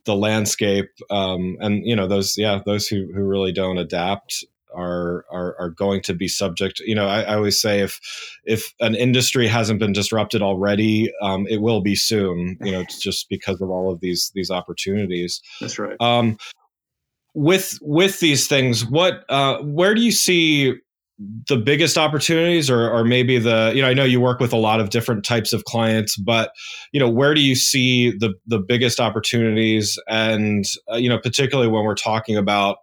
the 0.05 0.15
landscape, 0.15 0.89
um, 1.09 1.57
and 1.59 1.85
you 1.85 1.95
know 1.95 2.07
those 2.07 2.37
yeah 2.37 2.59
those 2.65 2.87
who 2.87 3.11
who 3.13 3.23
really 3.23 3.51
don't 3.51 3.77
adapt 3.77 4.43
are 4.73 5.25
are 5.31 5.55
are 5.59 5.69
going 5.69 6.01
to 6.01 6.13
be 6.13 6.27
subject. 6.27 6.79
You 6.79 6.95
know, 6.95 7.07
I, 7.07 7.21
I 7.21 7.35
always 7.35 7.61
say 7.61 7.81
if 7.81 7.99
if 8.45 8.73
an 8.79 8.95
industry 8.95 9.47
hasn't 9.47 9.79
been 9.79 9.93
disrupted 9.93 10.41
already, 10.41 11.11
um, 11.21 11.45
it 11.47 11.61
will 11.61 11.81
be 11.81 11.95
soon. 11.95 12.57
You 12.61 12.71
know, 12.71 12.83
just 12.99 13.29
because 13.29 13.61
of 13.61 13.69
all 13.69 13.91
of 13.91 13.99
these 13.99 14.31
these 14.33 14.49
opportunities. 14.49 15.41
That's 15.61 15.77
right. 15.77 15.99
Um, 15.99 16.37
with 17.35 17.77
with 17.81 18.19
these 18.19 18.47
things, 18.47 18.85
what 18.85 19.23
uh, 19.29 19.59
where 19.59 19.93
do 19.93 20.01
you 20.01 20.11
see 20.11 20.75
the 21.47 21.57
biggest 21.57 21.97
opportunities 21.97 22.69
or, 22.69 22.89
or 22.89 23.03
maybe 23.03 23.37
the 23.37 23.73
you 23.75 23.81
know 23.81 23.89
i 23.89 23.93
know 23.93 24.05
you 24.05 24.21
work 24.21 24.39
with 24.39 24.53
a 24.53 24.57
lot 24.57 24.79
of 24.79 24.89
different 24.89 25.25
types 25.25 25.51
of 25.51 25.65
clients 25.65 26.15
but 26.15 26.51
you 26.93 26.99
know 26.99 27.09
where 27.09 27.33
do 27.33 27.41
you 27.41 27.55
see 27.55 28.11
the 28.11 28.33
the 28.47 28.59
biggest 28.59 28.99
opportunities 28.99 29.99
and 30.07 30.65
uh, 30.91 30.95
you 30.95 31.09
know 31.09 31.19
particularly 31.19 31.69
when 31.69 31.83
we're 31.83 31.93
talking 31.93 32.37
about 32.37 32.77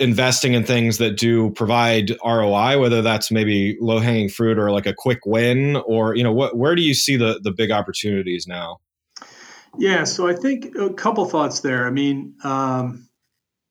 investing 0.00 0.54
in 0.54 0.64
things 0.64 0.96
that 0.96 1.18
do 1.18 1.50
provide 1.50 2.16
ROI, 2.24 2.80
whether 2.80 3.02
that's 3.02 3.30
maybe 3.30 3.76
low 3.80 3.98
hanging 3.98 4.30
fruit 4.30 4.58
or 4.58 4.72
like 4.72 4.86
a 4.86 4.94
quick 4.94 5.20
win, 5.26 5.76
or 5.76 6.16
you 6.16 6.24
know, 6.24 6.32
what 6.32 6.56
where 6.56 6.74
do 6.74 6.82
you 6.82 6.94
see 6.94 7.16
the 7.16 7.38
the 7.44 7.52
big 7.52 7.70
opportunities 7.70 8.46
now? 8.48 8.80
Yeah, 9.78 10.04
so 10.04 10.26
I 10.26 10.34
think 10.34 10.74
a 10.74 10.92
couple 10.92 11.24
thoughts 11.26 11.60
there. 11.60 11.86
I 11.86 11.90
mean, 11.90 12.34
um, 12.42 13.08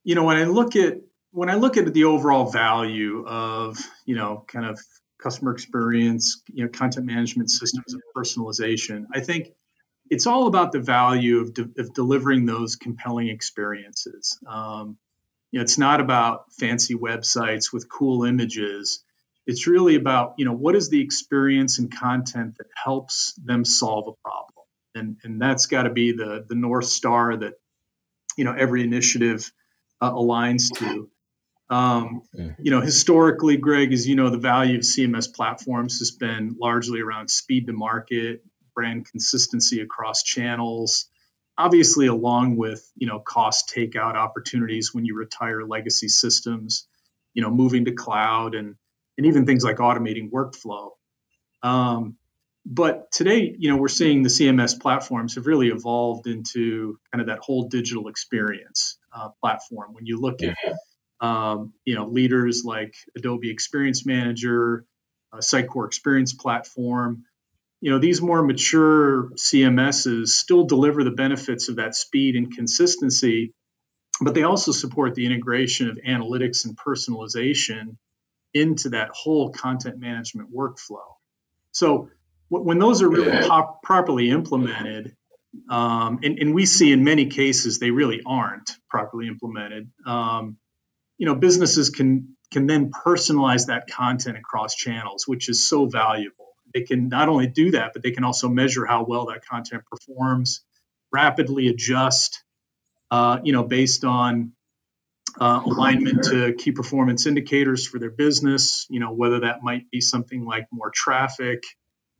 you 0.03 0.15
know, 0.15 0.23
when 0.23 0.37
I 0.37 0.45
look 0.45 0.75
at 0.75 0.97
when 1.31 1.49
I 1.49 1.55
look 1.55 1.77
at 1.77 1.93
the 1.93 2.05
overall 2.05 2.49
value 2.51 3.25
of 3.25 3.77
you 4.05 4.15
know 4.15 4.43
kind 4.47 4.65
of 4.65 4.79
customer 5.19 5.51
experience, 5.51 6.41
you 6.47 6.63
know, 6.63 6.69
content 6.69 7.05
management 7.05 7.51
systems 7.51 7.93
and 7.93 8.01
personalization, 8.15 9.05
I 9.13 9.19
think 9.19 9.49
it's 10.09 10.25
all 10.25 10.47
about 10.47 10.71
the 10.71 10.79
value 10.79 11.39
of, 11.39 11.53
de- 11.53 11.69
of 11.77 11.93
delivering 11.93 12.45
those 12.45 12.75
compelling 12.75 13.27
experiences. 13.27 14.39
Um, 14.47 14.97
you 15.51 15.59
know, 15.59 15.63
it's 15.63 15.77
not 15.77 15.99
about 15.99 16.51
fancy 16.53 16.95
websites 16.95 17.71
with 17.73 17.89
cool 17.89 18.23
images. 18.23 19.03
It's 19.45 19.67
really 19.67 19.95
about, 19.95 20.35
you 20.37 20.45
know, 20.45 20.53
what 20.53 20.75
is 20.75 20.89
the 20.89 21.01
experience 21.01 21.79
and 21.79 21.95
content 21.95 22.57
that 22.57 22.67
helps 22.81 23.33
them 23.33 23.65
solve 23.65 24.07
a 24.07 24.13
problem? 24.23 24.65
And, 24.95 25.17
and 25.23 25.41
that's 25.41 25.65
got 25.65 25.83
to 25.83 25.89
be 25.89 26.11
the, 26.11 26.45
the 26.47 26.55
North 26.55 26.85
Star 26.85 27.35
that, 27.35 27.53
you 28.37 28.45
know, 28.45 28.53
every 28.57 28.83
initiative 28.83 29.51
uh, 30.01 30.11
aligns 30.11 30.73
to. 30.77 31.09
Um, 31.69 32.23
you 32.33 32.71
know, 32.71 32.81
historically, 32.81 33.57
Greg, 33.57 33.93
as 33.93 34.07
you 34.07 34.15
know, 34.15 34.29
the 34.29 34.37
value 34.37 34.77
of 34.77 34.81
CMS 34.81 35.31
platforms 35.33 35.99
has 35.99 36.11
been 36.11 36.55
largely 36.59 37.01
around 37.01 37.29
speed 37.29 37.67
to 37.67 37.73
market, 37.73 38.43
brand 38.73 39.05
consistency 39.05 39.81
across 39.81 40.23
channels, 40.23 41.09
obviously 41.59 42.07
along 42.07 42.55
with 42.55 42.89
you 42.95 43.07
know 43.07 43.19
cost 43.19 43.71
takeout 43.75 44.15
opportunities 44.15 44.93
when 44.93 45.05
you 45.05 45.15
retire 45.15 45.63
legacy 45.63 46.07
systems 46.07 46.87
you 47.33 47.43
know 47.43 47.51
moving 47.51 47.85
to 47.85 47.91
cloud 47.91 48.55
and 48.55 48.75
and 49.17 49.27
even 49.27 49.45
things 49.45 49.63
like 49.63 49.77
automating 49.77 50.31
workflow. 50.31 50.91
Um, 51.61 52.15
but 52.65 53.11
today 53.11 53.53
you 53.57 53.69
know 53.69 53.77
we're 53.77 53.87
seeing 53.89 54.23
the 54.23 54.29
cms 54.29 54.79
platforms 54.79 55.35
have 55.35 55.45
really 55.45 55.67
evolved 55.67 56.27
into 56.27 56.97
kind 57.11 57.21
of 57.21 57.27
that 57.27 57.39
whole 57.39 57.67
digital 57.67 58.07
experience 58.07 58.97
uh, 59.13 59.29
platform. 59.41 59.93
When 59.93 60.05
you 60.05 60.19
look 60.19 60.41
at 60.41 60.55
um, 61.21 61.73
you 61.85 61.95
know 61.95 62.07
leaders 62.07 62.63
like 62.65 62.95
adobe 63.15 63.49
experience 63.49 64.05
manager 64.05 64.85
uh, 65.33 65.37
sitecore 65.37 65.85
experience 65.85 66.33
platform 66.33 67.25
you 67.81 67.91
know 67.91 67.99
these 67.99 68.21
more 68.21 68.41
mature 68.41 69.29
cms's 69.35 70.35
still 70.35 70.65
deliver 70.65 71.03
the 71.03 71.11
benefits 71.11 71.69
of 71.69 71.77
that 71.77 71.95
speed 71.95 72.35
and 72.35 72.55
consistency 72.55 73.53
but 74.21 74.33
they 74.33 74.43
also 74.43 74.71
support 74.71 75.15
the 75.15 75.25
integration 75.25 75.89
of 75.89 75.97
analytics 75.97 76.65
and 76.65 76.77
personalization 76.77 77.95
into 78.53 78.89
that 78.89 79.09
whole 79.13 79.51
content 79.51 79.99
management 79.99 80.53
workflow. 80.53 81.05
So 81.71 82.09
when 82.49 82.79
those 82.79 83.01
are 83.01 83.09
really 83.09 83.47
pop- 83.47 83.81
properly 83.83 84.29
implemented 84.31 85.15
um, 85.69 86.19
and, 86.23 86.37
and, 86.39 86.53
we 86.53 86.67
see 86.67 86.91
in 86.91 87.03
many 87.03 87.25
cases 87.25 87.79
they 87.79 87.89
really 87.89 88.21
aren't 88.23 88.71
properly 88.87 89.27
implemented 89.27 89.89
um, 90.05 90.57
you 91.19 91.27
know 91.27 91.35
businesses 91.35 91.91
can 91.91 92.35
can 92.51 92.65
then 92.65 92.89
personalize 92.91 93.67
that 93.67 93.87
content 93.87 94.37
across 94.37 94.73
channels 94.73 95.27
which 95.27 95.49
is 95.49 95.69
so 95.69 95.85
valuable 95.85 96.49
they 96.73 96.81
can 96.81 97.09
not 97.09 97.29
only 97.29 97.47
do 97.47 97.71
that, 97.71 97.93
but 97.93 98.03
they 98.03 98.11
can 98.11 98.23
also 98.23 98.47
measure 98.47 98.85
how 98.85 99.03
well 99.03 99.27
that 99.27 99.45
content 99.45 99.83
performs, 99.85 100.61
rapidly 101.11 101.67
adjust, 101.67 102.43
uh, 103.11 103.39
you 103.43 103.53
know, 103.53 103.63
based 103.63 104.03
on 104.05 104.53
uh, 105.39 105.61
alignment 105.65 106.23
to 106.25 106.53
key 106.53 106.71
performance 106.71 107.25
indicators 107.25 107.87
for 107.87 107.99
their 107.99 108.11
business. 108.11 108.85
You 108.89 108.99
know, 108.99 109.11
whether 109.11 109.41
that 109.41 109.63
might 109.63 109.89
be 109.89 110.01
something 110.01 110.45
like 110.45 110.67
more 110.71 110.91
traffic, 110.91 111.63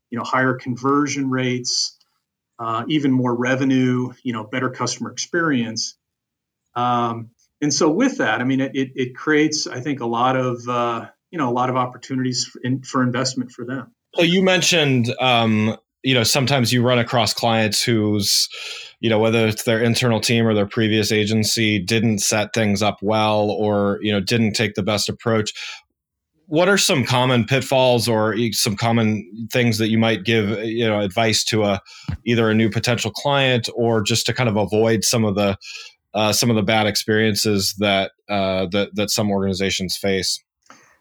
you 0.09 0.17
know, 0.17 0.23
higher 0.23 0.55
conversion 0.55 1.29
rates, 1.29 1.97
uh, 2.57 2.85
even 2.87 3.11
more 3.11 3.35
revenue, 3.35 4.11
you 4.23 4.33
know, 4.33 4.43
better 4.43 4.69
customer 4.69 5.11
experience. 5.11 5.95
Um, 6.75 7.31
and 7.61 7.73
so 7.73 7.89
with 7.89 8.17
that, 8.17 8.39
I 8.39 8.43
mean, 8.45 8.61
it, 8.61 8.71
it, 8.73 9.15
creates, 9.15 9.67
I 9.67 9.81
think, 9.81 9.99
a 9.99 10.05
lot 10.05 10.37
of, 10.37 10.67
uh, 10.67 11.07
you 11.29 11.37
know, 11.37 11.49
a 11.49 11.51
lot 11.51 11.69
of 11.69 11.75
opportunities 11.75 12.45
for, 12.45 12.59
in, 12.61 12.81
for 12.83 13.03
investment 13.03 13.51
for 13.51 13.65
them. 13.65 13.91
So 14.15 14.23
you 14.23 14.41
mentioned, 14.41 15.13
um, 15.19 15.77
you 16.03 16.13
know, 16.13 16.23
sometimes 16.23 16.71
you 16.71 16.81
run 16.81 16.99
across 16.99 17.33
clients 17.33 17.83
whose, 17.83 18.47
you 19.01 19.09
know, 19.09 19.19
whether 19.19 19.47
it's 19.47 19.63
their 19.63 19.81
internal 19.81 20.21
team 20.21 20.47
or 20.47 20.53
their 20.53 20.65
previous 20.65 21.11
agency 21.11 21.79
didn't 21.79 22.19
set 22.19 22.53
things 22.53 22.81
up 22.81 22.99
well 23.01 23.51
or, 23.51 23.99
you 24.01 24.11
know, 24.11 24.21
didn't 24.21 24.53
take 24.53 24.75
the 24.75 24.83
best 24.83 25.09
approach. 25.09 25.51
What 26.47 26.67
are 26.67 26.77
some 26.77 27.03
common 27.03 27.45
pitfalls 27.45 28.07
or 28.07 28.35
some 28.53 28.75
common 28.75 29.47
things 29.51 29.77
that 29.77 29.89
you 29.89 29.99
might 29.99 30.23
give, 30.23 30.49
you 30.63 30.87
know, 30.87 30.99
advice 30.99 31.43
to 31.45 31.63
a 31.65 31.81
either 32.25 32.49
a 32.49 32.55
new 32.55 32.69
potential 32.71 33.11
client 33.11 33.69
or 33.75 34.01
just 34.01 34.25
to 34.25 34.33
kind 34.33 34.49
of 34.49 34.55
avoid 34.55 35.03
some 35.03 35.25
of 35.25 35.35
the 35.35 35.57
uh, 36.13 36.33
some 36.33 36.49
of 36.49 36.55
the 36.55 36.63
bad 36.63 36.87
experiences 36.87 37.75
that 37.79 38.11
uh, 38.29 38.67
that 38.71 38.95
that 38.95 39.09
some 39.09 39.31
organizations 39.31 39.97
face? 39.97 40.43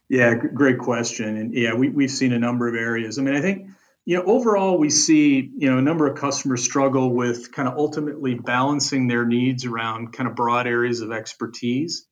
Yeah, 0.08 0.34
great 0.34 0.78
question. 0.78 1.36
And 1.36 1.54
yeah, 1.54 1.74
we, 1.74 1.90
we've 1.90 2.10
seen 2.10 2.32
a 2.32 2.38
number 2.38 2.66
of 2.66 2.74
areas. 2.74 3.18
I 3.18 3.22
mean, 3.22 3.34
I 3.34 3.40
think, 3.42 3.68
you 4.06 4.16
know, 4.16 4.22
overall, 4.24 4.78
we 4.78 4.88
see, 4.88 5.50
you 5.54 5.70
know, 5.70 5.76
a 5.76 5.82
number 5.82 6.06
of 6.06 6.18
customers 6.18 6.64
struggle 6.64 7.12
with 7.12 7.52
kind 7.52 7.68
of 7.68 7.76
ultimately 7.76 8.34
balancing 8.34 9.06
their 9.06 9.26
needs 9.26 9.66
around 9.66 10.14
kind 10.14 10.28
of 10.28 10.34
broad 10.34 10.66
areas 10.66 11.02
of 11.02 11.12
expertise, 11.12 12.06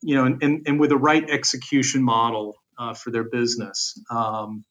you 0.00 0.14
know, 0.14 0.26
and, 0.26 0.42
and, 0.44 0.62
and 0.68 0.80
with 0.80 0.90
the 0.90 0.96
right 0.96 1.28
execution 1.28 2.04
model 2.04 2.54
uh, 2.78 2.94
for 2.94 3.10
their 3.10 3.24
business. 3.24 4.00
Um, 4.10 4.64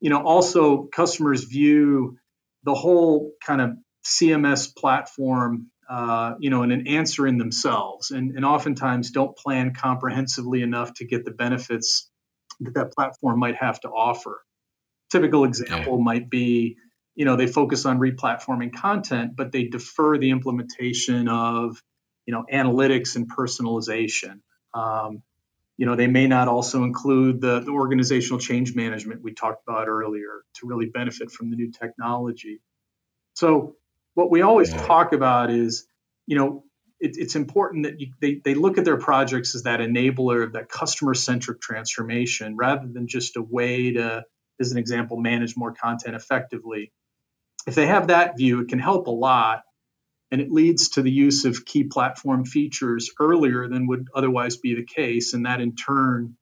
you 0.00 0.10
know, 0.10 0.22
also 0.22 0.88
customers 0.92 1.44
view 1.44 2.18
the 2.64 2.74
whole 2.74 3.30
kind 3.44 3.60
of 3.60 3.70
CMS 4.04 4.74
platform 4.74 5.70
uh, 5.88 6.34
you 6.38 6.50
know, 6.50 6.62
and 6.62 6.72
an 6.72 6.86
answer 6.86 7.26
in 7.26 7.38
themselves, 7.38 8.10
and, 8.10 8.36
and 8.36 8.44
oftentimes 8.44 9.10
don't 9.10 9.36
plan 9.36 9.72
comprehensively 9.74 10.62
enough 10.62 10.94
to 10.94 11.06
get 11.06 11.24
the 11.24 11.30
benefits 11.30 12.10
that 12.60 12.74
that 12.74 12.92
platform 12.92 13.38
might 13.38 13.56
have 13.56 13.78
to 13.80 13.88
offer. 13.88 14.42
Typical 15.10 15.44
example 15.44 15.98
yeah. 15.98 16.04
might 16.04 16.28
be, 16.30 16.76
you 17.14 17.24
know, 17.24 17.36
they 17.36 17.46
focus 17.46 17.86
on 17.86 17.98
replatforming 17.98 18.74
content, 18.74 19.36
but 19.36 19.52
they 19.52 19.64
defer 19.64 20.18
the 20.18 20.30
implementation 20.30 21.28
of, 21.28 21.80
you 22.26 22.34
know, 22.34 22.44
analytics 22.52 23.14
and 23.16 23.30
personalization. 23.30 24.40
Um, 24.74 25.22
you 25.76 25.86
know, 25.86 25.94
they 25.94 26.06
may 26.06 26.26
not 26.26 26.48
also 26.48 26.82
include 26.84 27.40
the, 27.40 27.60
the 27.60 27.70
organizational 27.70 28.40
change 28.40 28.74
management 28.74 29.22
we 29.22 29.34
talked 29.34 29.62
about 29.68 29.88
earlier 29.88 30.42
to 30.54 30.66
really 30.66 30.86
benefit 30.86 31.30
from 31.30 31.50
the 31.50 31.56
new 31.56 31.70
technology. 31.70 32.60
So 33.34 33.76
what 34.16 34.30
we 34.30 34.40
always 34.40 34.72
yeah. 34.72 34.84
talk 34.86 35.12
about 35.12 35.50
is, 35.50 35.86
you 36.26 36.38
know, 36.38 36.64
it, 36.98 37.16
it's 37.18 37.36
important 37.36 37.84
that 37.84 38.00
you, 38.00 38.12
they, 38.18 38.40
they 38.42 38.54
look 38.54 38.78
at 38.78 38.86
their 38.86 38.96
projects 38.96 39.54
as 39.54 39.64
that 39.64 39.80
enabler 39.80 40.42
of 40.42 40.54
that 40.54 40.70
customer 40.70 41.12
centric 41.12 41.60
transformation 41.60 42.56
rather 42.56 42.88
than 42.90 43.08
just 43.08 43.36
a 43.36 43.42
way 43.42 43.92
to, 43.92 44.24
as 44.58 44.72
an 44.72 44.78
example, 44.78 45.18
manage 45.18 45.54
more 45.54 45.74
content 45.74 46.16
effectively. 46.16 46.92
If 47.66 47.74
they 47.74 47.86
have 47.86 48.06
that 48.06 48.38
view, 48.38 48.60
it 48.60 48.68
can 48.68 48.78
help 48.78 49.06
a 49.06 49.10
lot. 49.10 49.64
And 50.30 50.40
it 50.40 50.50
leads 50.50 50.88
to 50.90 51.02
the 51.02 51.12
use 51.12 51.44
of 51.44 51.66
key 51.66 51.84
platform 51.84 52.46
features 52.46 53.10
earlier 53.20 53.68
than 53.68 53.86
would 53.88 54.08
otherwise 54.14 54.56
be 54.56 54.74
the 54.74 54.86
case. 54.86 55.34
And 55.34 55.44
that 55.44 55.60
in 55.60 55.76
turn, 55.76 56.38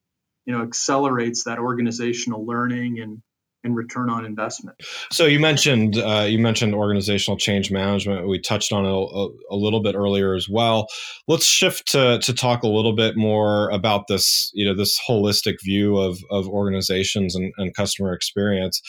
you 0.47 0.57
know, 0.57 0.63
accelerates 0.63 1.45
that 1.45 1.59
organizational 1.59 2.47
learning 2.47 3.01
and 3.01 3.21
and 3.65 3.75
return 3.75 4.11
on 4.11 4.25
investment. 4.25 4.77
So 5.11 5.25
you 5.25 5.41
mentioned 5.41 5.97
uh, 5.97 6.27
you 6.29 6.39
mentioned 6.39 6.75
organizational 6.75 7.39
change 7.39 7.71
management. 7.71 8.29
We 8.29 8.39
touched 8.39 8.73
on 8.73 8.85
it 8.85 8.91
a, 8.91 9.55
a, 9.55 9.57
little 9.57 9.83
bit 9.83 9.95
earlier 9.95 10.35
as 10.35 10.49
well. 10.49 10.89
Let's 11.27 11.47
shift 11.47 11.89
to 11.93 12.19
to 12.21 12.35
talk 12.35 12.63
a 12.63 12.69
little 12.69 12.95
bit 12.95 13.17
more 13.17 13.71
about 13.71 14.07
this 14.07 14.51
you 14.55 14.65
know 14.65 14.75
this 14.75 15.01
holistic 15.09 15.57
view 15.63 15.97
of 15.97 16.19
of 16.31 16.47
organizations 16.49 17.35
and, 17.35 17.53
and 17.57 17.75
customer 17.75 18.13
experience. 18.13 18.81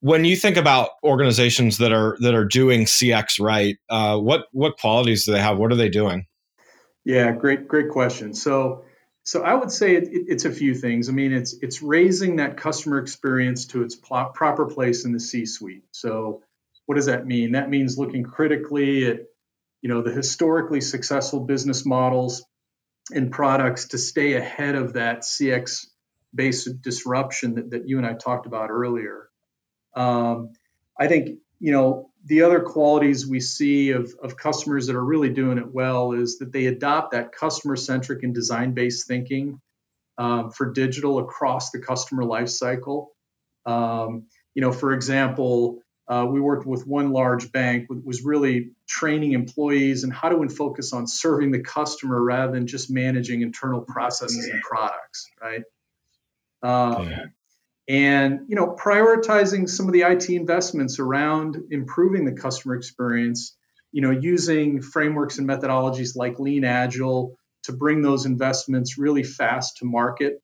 When 0.00 0.24
you 0.24 0.36
think 0.36 0.56
about 0.56 0.90
organizations 1.02 1.78
that 1.78 1.92
are 1.92 2.16
that 2.20 2.34
are 2.34 2.44
doing 2.44 2.84
CX 2.84 3.40
right, 3.40 3.76
uh, 3.88 4.18
what 4.18 4.44
what 4.52 4.76
qualities 4.78 5.24
do 5.24 5.32
they 5.32 5.40
have? 5.40 5.58
What 5.58 5.72
are 5.72 5.76
they 5.76 5.88
doing? 5.88 6.26
Yeah, 7.04 7.32
great 7.32 7.66
great 7.66 7.88
question. 7.88 8.34
So 8.34 8.84
so 9.28 9.42
I 9.42 9.52
would 9.52 9.70
say 9.70 9.94
it, 9.94 10.04
it, 10.04 10.24
it's 10.28 10.46
a 10.46 10.50
few 10.50 10.74
things. 10.74 11.10
I 11.10 11.12
mean, 11.12 11.34
it's 11.34 11.52
it's 11.60 11.82
raising 11.82 12.36
that 12.36 12.56
customer 12.56 12.98
experience 12.98 13.66
to 13.66 13.82
its 13.82 13.94
pl- 13.94 14.30
proper 14.32 14.64
place 14.64 15.04
in 15.04 15.12
the 15.12 15.20
C-suite. 15.20 15.84
So 15.92 16.40
what 16.86 16.94
does 16.94 17.06
that 17.06 17.26
mean? 17.26 17.52
That 17.52 17.68
means 17.68 17.98
looking 17.98 18.22
critically 18.22 19.06
at 19.06 19.20
you 19.82 19.90
know 19.90 20.00
the 20.00 20.12
historically 20.12 20.80
successful 20.80 21.40
business 21.40 21.84
models 21.84 22.42
and 23.12 23.30
products 23.30 23.88
to 23.88 23.98
stay 23.98 24.32
ahead 24.32 24.74
of 24.74 24.94
that 24.94 25.20
CX 25.20 25.88
based 26.34 26.80
disruption 26.80 27.56
that, 27.56 27.70
that 27.72 27.86
you 27.86 27.98
and 27.98 28.06
I 28.06 28.14
talked 28.14 28.46
about 28.46 28.70
earlier. 28.70 29.28
Um, 29.94 30.54
I 30.98 31.06
think 31.06 31.38
you 31.60 31.72
know 31.72 32.10
the 32.28 32.42
other 32.42 32.60
qualities 32.60 33.26
we 33.26 33.40
see 33.40 33.90
of, 33.90 34.14
of 34.22 34.36
customers 34.36 34.86
that 34.86 34.96
are 34.96 35.04
really 35.04 35.30
doing 35.30 35.56
it 35.56 35.72
well 35.72 36.12
is 36.12 36.38
that 36.38 36.52
they 36.52 36.66
adopt 36.66 37.12
that 37.12 37.32
customer 37.32 37.74
centric 37.74 38.22
and 38.22 38.34
design 38.34 38.74
based 38.74 39.08
thinking 39.08 39.60
um, 40.18 40.50
for 40.50 40.70
digital 40.70 41.20
across 41.20 41.70
the 41.70 41.78
customer 41.78 42.24
lifecycle. 42.24 43.06
Um, 43.64 44.26
you 44.54 44.60
know, 44.60 44.72
for 44.72 44.92
example, 44.92 45.80
uh, 46.06 46.26
we 46.28 46.38
worked 46.38 46.66
with 46.66 46.86
one 46.86 47.12
large 47.12 47.50
bank 47.50 47.88
that 47.88 48.04
was 48.04 48.22
really 48.22 48.72
training 48.86 49.32
employees 49.32 50.04
and 50.04 50.12
how 50.12 50.28
to 50.28 50.48
focus 50.50 50.92
on 50.92 51.06
serving 51.06 51.50
the 51.50 51.60
customer 51.60 52.22
rather 52.22 52.52
than 52.52 52.66
just 52.66 52.90
managing 52.90 53.40
internal 53.40 53.80
processes 53.80 54.46
and 54.46 54.60
products, 54.60 55.30
right? 55.40 55.62
Um, 56.62 57.08
yeah 57.08 57.24
and 57.88 58.40
you 58.48 58.54
know 58.54 58.76
prioritizing 58.78 59.68
some 59.68 59.86
of 59.86 59.92
the 59.92 60.02
IT 60.02 60.28
investments 60.28 60.98
around 60.98 61.56
improving 61.70 62.24
the 62.24 62.32
customer 62.32 62.74
experience 62.74 63.56
you 63.92 64.02
know 64.02 64.10
using 64.10 64.82
frameworks 64.82 65.38
and 65.38 65.48
methodologies 65.48 66.14
like 66.14 66.38
lean 66.38 66.64
agile 66.64 67.38
to 67.64 67.72
bring 67.72 68.02
those 68.02 68.26
investments 68.26 68.98
really 68.98 69.22
fast 69.22 69.78
to 69.78 69.84
market. 69.84 70.42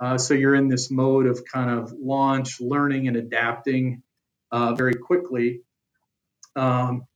Uh, 0.00 0.16
so 0.16 0.34
you're 0.34 0.54
in 0.54 0.68
this 0.68 0.90
mode 0.90 1.26
of 1.26 1.44
kind 1.44 1.70
of 1.70 1.92
launch 1.92 2.60
learning 2.60 3.08
and 3.08 3.16
adapting 3.16 4.02
uh, 4.50 4.74
very 4.74 4.94
quickly. 4.94 5.60
Um, 6.56 7.06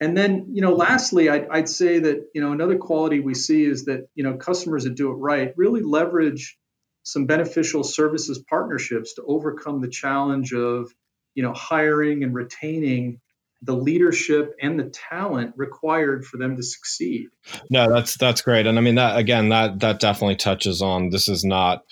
and 0.00 0.16
then 0.16 0.48
you 0.52 0.60
know 0.60 0.74
lastly 0.74 1.30
I'd, 1.30 1.48
I'd 1.48 1.68
say 1.68 1.98
that 2.00 2.28
you 2.34 2.40
know 2.42 2.52
another 2.52 2.76
quality 2.76 3.20
we 3.20 3.34
see 3.34 3.64
is 3.64 3.86
that 3.86 4.08
you 4.14 4.24
know 4.24 4.36
customers 4.36 4.84
that 4.84 4.94
do 4.94 5.10
it 5.10 5.14
right 5.14 5.54
really 5.56 5.80
leverage 5.80 6.58
some 7.06 7.24
beneficial 7.24 7.84
services 7.84 8.38
partnerships 8.50 9.14
to 9.14 9.22
overcome 9.22 9.80
the 9.80 9.88
challenge 9.88 10.52
of 10.52 10.92
you 11.34 11.42
know 11.42 11.52
hiring 11.52 12.24
and 12.24 12.34
retaining 12.34 13.20
the 13.62 13.74
leadership 13.74 14.54
and 14.60 14.78
the 14.78 14.90
talent 14.90 15.54
required 15.56 16.26
for 16.26 16.36
them 16.36 16.56
to 16.56 16.62
succeed. 16.62 17.28
No 17.70 17.88
that's 17.88 18.16
that's 18.16 18.42
great. 18.42 18.66
And 18.66 18.76
i 18.76 18.82
mean 18.82 18.96
that 18.96 19.16
again 19.16 19.48
that 19.50 19.80
that 19.80 20.00
definitely 20.00 20.36
touches 20.36 20.82
on 20.82 21.10
this 21.10 21.28
is 21.28 21.44
not 21.44 21.84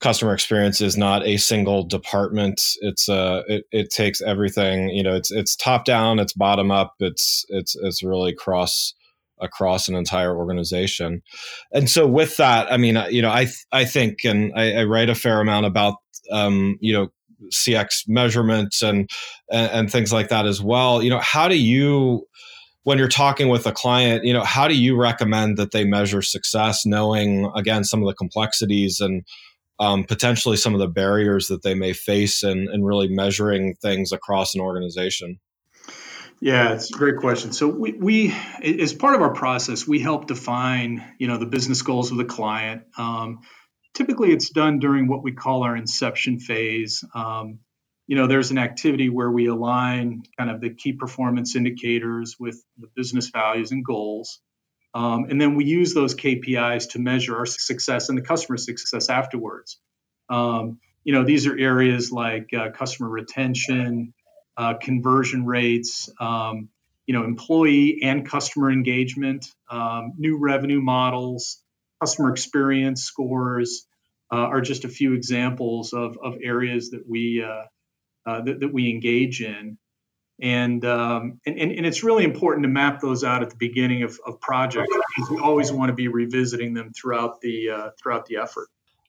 customer 0.00 0.34
experience 0.34 0.82
is 0.82 0.98
not 0.98 1.26
a 1.26 1.38
single 1.38 1.82
department. 1.82 2.60
It's 2.82 3.08
uh 3.08 3.42
it, 3.48 3.64
it 3.72 3.90
takes 3.90 4.20
everything 4.20 4.90
you 4.90 5.02
know 5.02 5.14
it's 5.14 5.30
it's 5.30 5.56
top 5.56 5.86
down 5.86 6.18
it's 6.18 6.34
bottom 6.34 6.70
up 6.70 6.94
it's 7.00 7.46
it's 7.48 7.74
it's 7.74 8.02
really 8.02 8.34
cross 8.34 8.92
across 9.40 9.88
an 9.88 9.94
entire 9.94 10.36
organization. 10.36 11.22
And 11.72 11.88
so 11.90 12.06
with 12.06 12.36
that, 12.36 12.72
I 12.72 12.76
mean, 12.76 12.98
you 13.10 13.22
know, 13.22 13.30
I 13.30 13.48
I 13.72 13.84
think, 13.84 14.24
and 14.24 14.52
I, 14.56 14.80
I 14.80 14.84
write 14.84 15.10
a 15.10 15.14
fair 15.14 15.40
amount 15.40 15.66
about, 15.66 15.96
um, 16.32 16.76
you 16.80 16.92
know, 16.92 17.08
CX 17.52 18.08
measurements 18.08 18.82
and, 18.82 19.08
and 19.50 19.70
and 19.70 19.92
things 19.92 20.12
like 20.12 20.28
that 20.28 20.46
as 20.46 20.62
well. 20.62 21.02
You 21.02 21.10
know, 21.10 21.20
how 21.20 21.48
do 21.48 21.56
you 21.56 22.26
when 22.86 22.98
you're 22.98 23.08
talking 23.08 23.48
with 23.48 23.66
a 23.66 23.72
client, 23.72 24.24
you 24.24 24.32
know, 24.32 24.44
how 24.44 24.68
do 24.68 24.74
you 24.74 24.96
recommend 24.96 25.56
that 25.56 25.72
they 25.72 25.84
measure 25.84 26.22
success, 26.22 26.86
knowing 26.86 27.50
again 27.56 27.82
some 27.82 28.00
of 28.00 28.06
the 28.06 28.14
complexities 28.14 29.00
and 29.00 29.24
um, 29.80 30.04
potentially 30.04 30.56
some 30.56 30.72
of 30.72 30.78
the 30.78 30.86
barriers 30.86 31.48
that 31.48 31.64
they 31.64 31.74
may 31.74 31.92
face 31.92 32.44
in, 32.44 32.68
and 32.72 32.86
really 32.86 33.08
measuring 33.08 33.74
things 33.82 34.12
across 34.12 34.54
an 34.54 34.60
organization? 34.60 35.40
Yeah, 36.40 36.74
it's 36.74 36.90
a 36.90 36.98
great 36.98 37.16
question. 37.16 37.52
So 37.52 37.68
we, 37.68 37.92
we, 37.92 38.34
as 38.62 38.92
part 38.92 39.14
of 39.14 39.22
our 39.22 39.32
process, 39.32 39.86
we 39.86 40.00
help 40.00 40.26
define, 40.26 41.02
you 41.18 41.28
know, 41.28 41.38
the 41.38 41.46
business 41.46 41.80
goals 41.82 42.10
of 42.10 42.18
the 42.18 42.26
client. 42.26 42.82
Um, 42.98 43.40
typically, 43.94 44.32
it's 44.32 44.50
done 44.50 44.78
during 44.78 45.08
what 45.08 45.22
we 45.22 45.32
call 45.32 45.62
our 45.62 45.74
inception 45.74 46.38
phase. 46.38 47.02
Um, 47.14 47.60
you 48.06 48.16
know, 48.16 48.26
there's 48.26 48.50
an 48.50 48.58
activity 48.58 49.08
where 49.08 49.30
we 49.30 49.46
align 49.46 50.22
kind 50.38 50.50
of 50.50 50.60
the 50.60 50.70
key 50.70 50.92
performance 50.92 51.56
indicators 51.56 52.36
with 52.38 52.62
the 52.78 52.88
business 52.94 53.30
values 53.30 53.72
and 53.72 53.84
goals. 53.84 54.40
Um, 54.94 55.26
and 55.28 55.40
then 55.40 55.56
we 55.56 55.64
use 55.64 55.94
those 55.94 56.14
KPIs 56.14 56.90
to 56.90 56.98
measure 56.98 57.36
our 57.36 57.46
success 57.46 58.08
and 58.08 58.16
the 58.16 58.22
customer 58.22 58.56
success 58.58 59.08
afterwards. 59.08 59.78
Um, 60.28 60.78
you 61.02 61.12
know, 61.12 61.24
these 61.24 61.46
are 61.46 61.56
areas 61.56 62.12
like 62.12 62.50
uh, 62.52 62.70
customer 62.70 63.08
retention, 63.08 64.14
uh, 64.56 64.74
conversion 64.74 65.44
rates, 65.44 66.10
um, 66.20 66.68
you 67.06 67.14
know, 67.14 67.24
employee 67.24 68.00
and 68.02 68.28
customer 68.28 68.70
engagement, 68.70 69.46
um, 69.70 70.12
new 70.16 70.38
revenue 70.38 70.80
models, 70.80 71.62
customer 72.00 72.30
experience 72.30 73.02
scores 73.02 73.86
uh, 74.32 74.36
are 74.36 74.60
just 74.60 74.84
a 74.84 74.88
few 74.88 75.14
examples 75.14 75.92
of, 75.92 76.18
of 76.22 76.38
areas 76.42 76.90
that 76.90 77.08
we 77.08 77.44
uh, 77.44 77.64
uh 78.28 78.40
that, 78.42 78.60
that, 78.60 78.72
we 78.72 78.90
engage 78.90 79.40
in. 79.40 79.78
And, 80.38 80.84
um, 80.84 81.40
and, 81.46 81.58
and, 81.58 81.86
it's 81.86 82.02
really 82.02 82.24
important 82.24 82.64
to 82.64 82.68
map 82.68 83.00
those 83.00 83.24
out 83.24 83.42
at 83.42 83.48
the 83.48 83.56
beginning 83.56 84.02
of, 84.02 84.18
of 84.26 84.38
projects 84.38 84.92
because 85.16 85.30
we 85.30 85.38
always 85.38 85.72
want 85.72 85.88
to 85.88 85.94
be 85.94 86.08
revisiting 86.08 86.74
them 86.74 86.92
throughout 86.92 87.40
the 87.40 87.70
uh, 87.70 87.90
throughout 88.02 88.26
the 88.26 88.36
effort. 88.36 88.68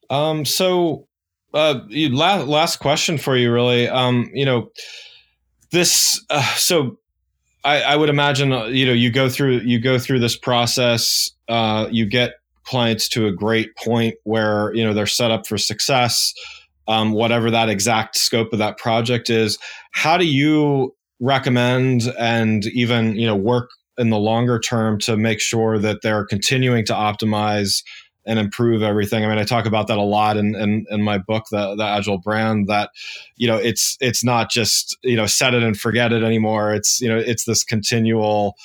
Um, 0.10 0.46
so, 0.46 1.08
uh, 1.54 1.82
last 1.90 2.48
last 2.48 2.78
question 2.78 3.18
for 3.18 3.36
you, 3.36 3.52
really. 3.52 3.90
Um, 3.90 4.32
you 4.34 4.46
know, 4.46 4.70
this 5.72 6.24
uh, 6.30 6.42
so 6.56 6.98
I, 7.64 7.82
I, 7.82 7.96
would 7.96 8.10
imagine 8.10 8.52
uh, 8.54 8.66
you 8.66 8.86
know 8.86 8.94
you 8.94 9.12
go 9.12 9.30
through 9.30 9.60
you 9.60 9.80
go 9.80 10.00
through 10.00 10.20
this 10.20 10.38
process 10.38 11.32
uh, 11.50 11.88
you 11.92 12.06
get 12.06 12.36
clients 12.64 13.08
to 13.10 13.28
a 13.28 13.32
great 13.32 13.76
point 13.78 14.16
where 14.24 14.74
you 14.74 14.84
know 14.84 14.94
they're 14.94 15.06
set 15.06 15.32
up 15.32 15.48
for 15.48 15.58
success 15.58 16.34
um, 16.88 17.12
whatever 17.12 17.52
that 17.52 17.70
exact 17.70 18.16
scope 18.16 18.54
of 18.54 18.60
that 18.60 18.78
project 18.78 19.30
is. 19.30 19.58
How 19.92 20.18
do 20.18 20.26
you 20.26 20.96
recommend 21.20 22.04
and 22.20 22.66
even 22.68 23.16
you 23.16 23.26
know 23.26 23.36
work 23.36 23.70
in 23.98 24.10
the 24.10 24.20
longer 24.20 24.60
term 24.60 25.00
to 25.00 25.18
make 25.18 25.40
sure 25.40 25.80
that 25.80 26.02
they're 26.04 26.26
continuing 26.26 26.86
to 26.86 26.94
optimize 26.94 27.84
and 28.28 28.38
improve 28.38 28.84
everything. 28.84 29.24
I 29.24 29.30
mean, 29.30 29.40
I 29.40 29.46
talk 29.46 29.66
about 29.66 29.88
that 29.88 29.98
a 29.98 30.04
lot 30.04 30.36
in, 30.36 30.54
in, 30.54 30.86
in 30.92 31.02
my 31.02 31.18
book, 31.18 31.46
the, 31.50 31.76
the 31.76 31.84
Agile 31.84 32.18
Brand, 32.18 32.68
that, 32.68 32.92
you 33.38 33.48
know, 33.48 33.56
it's, 33.56 33.98
it's 34.02 34.24
not 34.24 34.52
just, 34.52 34.98
you 35.02 35.16
know, 35.16 35.26
set 35.26 35.54
it 35.54 35.64
and 35.64 35.80
forget 35.80 36.12
it 36.12 36.24
anymore. 36.24 36.74
It's, 36.74 37.00
you 37.00 37.08
know, 37.08 37.18
it's 37.18 37.46
this 37.46 37.64
continual, 37.64 38.56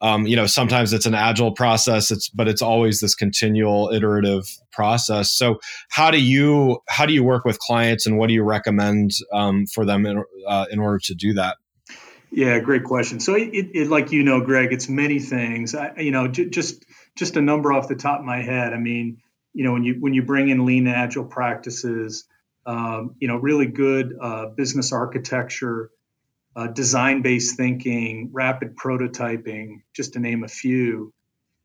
um, 0.00 0.26
you 0.26 0.34
know, 0.34 0.46
sometimes 0.46 0.92
it's 0.92 1.06
an 1.06 1.14
agile 1.14 1.52
process, 1.52 2.10
it's, 2.10 2.28
but 2.28 2.48
it's 2.48 2.60
always 2.60 3.00
this 3.00 3.14
continual 3.14 3.90
iterative 3.94 4.44
process. 4.72 5.30
So 5.30 5.60
how 5.88 6.10
do 6.10 6.20
you, 6.20 6.80
how 6.88 7.06
do 7.06 7.12
you 7.14 7.22
work 7.22 7.44
with 7.44 7.60
clients 7.60 8.06
and 8.06 8.18
what 8.18 8.26
do 8.26 8.34
you 8.34 8.42
recommend 8.42 9.12
um, 9.32 9.66
for 9.66 9.86
them 9.86 10.04
in, 10.06 10.24
uh, 10.46 10.66
in 10.72 10.80
order 10.80 10.98
to 11.04 11.14
do 11.14 11.34
that? 11.34 11.56
Yeah, 12.32 12.58
great 12.58 12.82
question. 12.82 13.20
So, 13.20 13.36
it, 13.36 13.70
it, 13.74 13.88
like 13.88 14.10
you 14.10 14.24
know, 14.24 14.40
Greg, 14.40 14.72
it's 14.72 14.88
many 14.88 15.20
things. 15.20 15.72
I, 15.72 15.92
you 15.98 16.10
know, 16.10 16.26
j- 16.26 16.50
just 16.50 16.84
just 17.16 17.36
a 17.36 17.40
number 17.40 17.72
off 17.72 17.88
the 17.88 17.94
top 17.94 18.20
of 18.20 18.24
my 18.24 18.42
head. 18.42 18.72
I 18.72 18.78
mean, 18.78 19.18
you 19.52 19.64
know, 19.64 19.72
when 19.72 19.84
you 19.84 19.96
when 20.00 20.14
you 20.14 20.22
bring 20.22 20.48
in 20.48 20.66
lean 20.66 20.86
agile 20.88 21.24
practices, 21.24 22.24
um, 22.66 23.14
you 23.18 23.28
know, 23.28 23.36
really 23.36 23.66
good 23.66 24.14
uh, 24.20 24.46
business 24.46 24.92
architecture, 24.92 25.90
uh, 26.56 26.66
design-based 26.68 27.56
thinking, 27.56 28.30
rapid 28.32 28.76
prototyping, 28.76 29.82
just 29.94 30.14
to 30.14 30.18
name 30.18 30.44
a 30.44 30.48
few. 30.48 31.12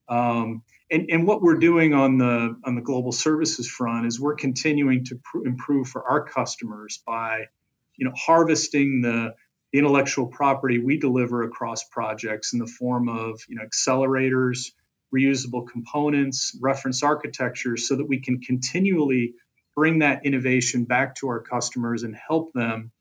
Um, 0.08 0.64
and, 0.92 1.08
and 1.12 1.28
what 1.28 1.42
we're 1.42 1.60
doing 1.60 1.94
on 1.94 2.18
the 2.18 2.56
on 2.64 2.76
the 2.76 2.82
global 2.82 3.12
services 3.12 3.68
front 3.68 4.08
is 4.08 4.20
we're 4.20 4.36
continuing 4.36 5.06
to 5.06 5.20
pr- 5.24 5.46
improve 5.46 5.88
for 5.88 6.04
our 6.04 6.26
customers 6.26 7.02
by, 7.06 7.46
you 7.96 8.06
know, 8.06 8.14
harvesting 8.16 9.02
the 9.02 9.34
the 9.72 9.80
intellectual 9.80 10.28
property 10.28 10.80
we 10.80 10.98
deliver 10.98 11.44
across 11.44 11.84
projects 11.84 12.54
in 12.54 12.60
the 12.60 12.68
form 12.68 13.08
of 13.08 13.40
you 13.48 13.56
know 13.56 13.64
accelerators 13.64 14.72
reusable 15.14 15.68
components, 15.68 16.58
reference 16.62 17.04
architectures, 17.04 17.88
so 17.88 17.96
that 17.96 18.06
we 18.06 18.20
can 18.20 18.40
continually 18.40 19.34
bring 19.76 20.00
that 20.00 20.26
innovation 20.26 20.84
back 20.84 21.16
to 21.16 21.28
our 21.28 21.40
customers 21.40 22.04
and 22.04 22.16
help 22.16 22.52
them 22.54 22.92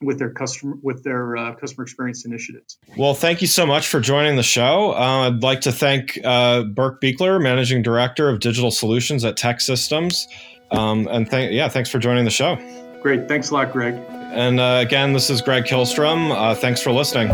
with 0.00 0.18
their 0.18 0.30
customer 0.30 0.76
with 0.82 1.02
their 1.02 1.36
uh, 1.36 1.54
customer 1.54 1.82
experience 1.82 2.24
initiatives. 2.24 2.78
Well, 2.96 3.14
thank 3.14 3.40
you 3.40 3.46
so 3.46 3.66
much 3.66 3.88
for 3.88 4.00
joining 4.00 4.36
the 4.36 4.42
show. 4.42 4.92
Uh, 4.92 5.28
I'd 5.28 5.42
like 5.42 5.60
to 5.62 5.72
thank 5.72 6.18
uh, 6.24 6.64
Burk 6.64 7.00
Buechler, 7.00 7.42
Managing 7.42 7.82
Director 7.82 8.28
of 8.28 8.40
Digital 8.40 8.70
Solutions 8.70 9.24
at 9.24 9.36
TEKsystems, 9.36 10.26
um, 10.70 11.08
and 11.10 11.28
yeah, 11.52 11.68
thanks 11.68 11.90
for 11.90 11.98
joining 11.98 12.24
the 12.24 12.30
show. 12.30 12.56
Great, 13.02 13.28
thanks 13.28 13.50
a 13.50 13.54
lot, 13.54 13.72
Greg. 13.72 13.94
And 14.10 14.60
uh, 14.60 14.78
again, 14.80 15.12
this 15.12 15.30
is 15.30 15.40
Greg 15.40 15.64
Kihlstrom. 15.64 16.30
Uh, 16.30 16.54
thanks 16.54 16.82
for 16.82 16.92
listening. 16.92 17.28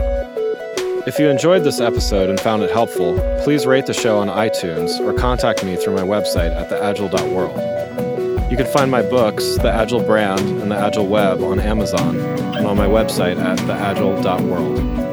If 1.07 1.19
you 1.19 1.29
enjoyed 1.29 1.65
this 1.65 1.81
episode 1.81 2.31
and 2.31 2.41
found 2.41 2.63
it 2.63 2.71
helpful, 2.71 3.19
please 3.43 3.67
rate 3.67 3.85
the 3.85 3.93
show 3.93 4.21
on 4.21 4.29
iTunes 4.29 4.99
or 5.01 5.13
contact 5.13 5.63
me 5.63 5.77
through 5.77 5.97
my 5.97 6.03
website 6.03 6.57
at 6.57 6.71
theagile.world. 6.71 8.51
You 8.51 8.57
can 8.57 8.65
find 8.65 8.91
my 8.91 9.03
books, 9.03 9.57
The 9.57 9.71
Agile 9.71 10.03
Brand 10.03 10.41
and 10.41 10.71
The 10.71 10.77
Agile 10.77 11.07
Web, 11.07 11.43
on 11.43 11.61
Amazon 11.61 12.17
and 12.17 12.67
on 12.67 12.79
my 12.79 12.87
website 12.87 13.37
at 13.37 13.59
theagile.world. 13.59 15.04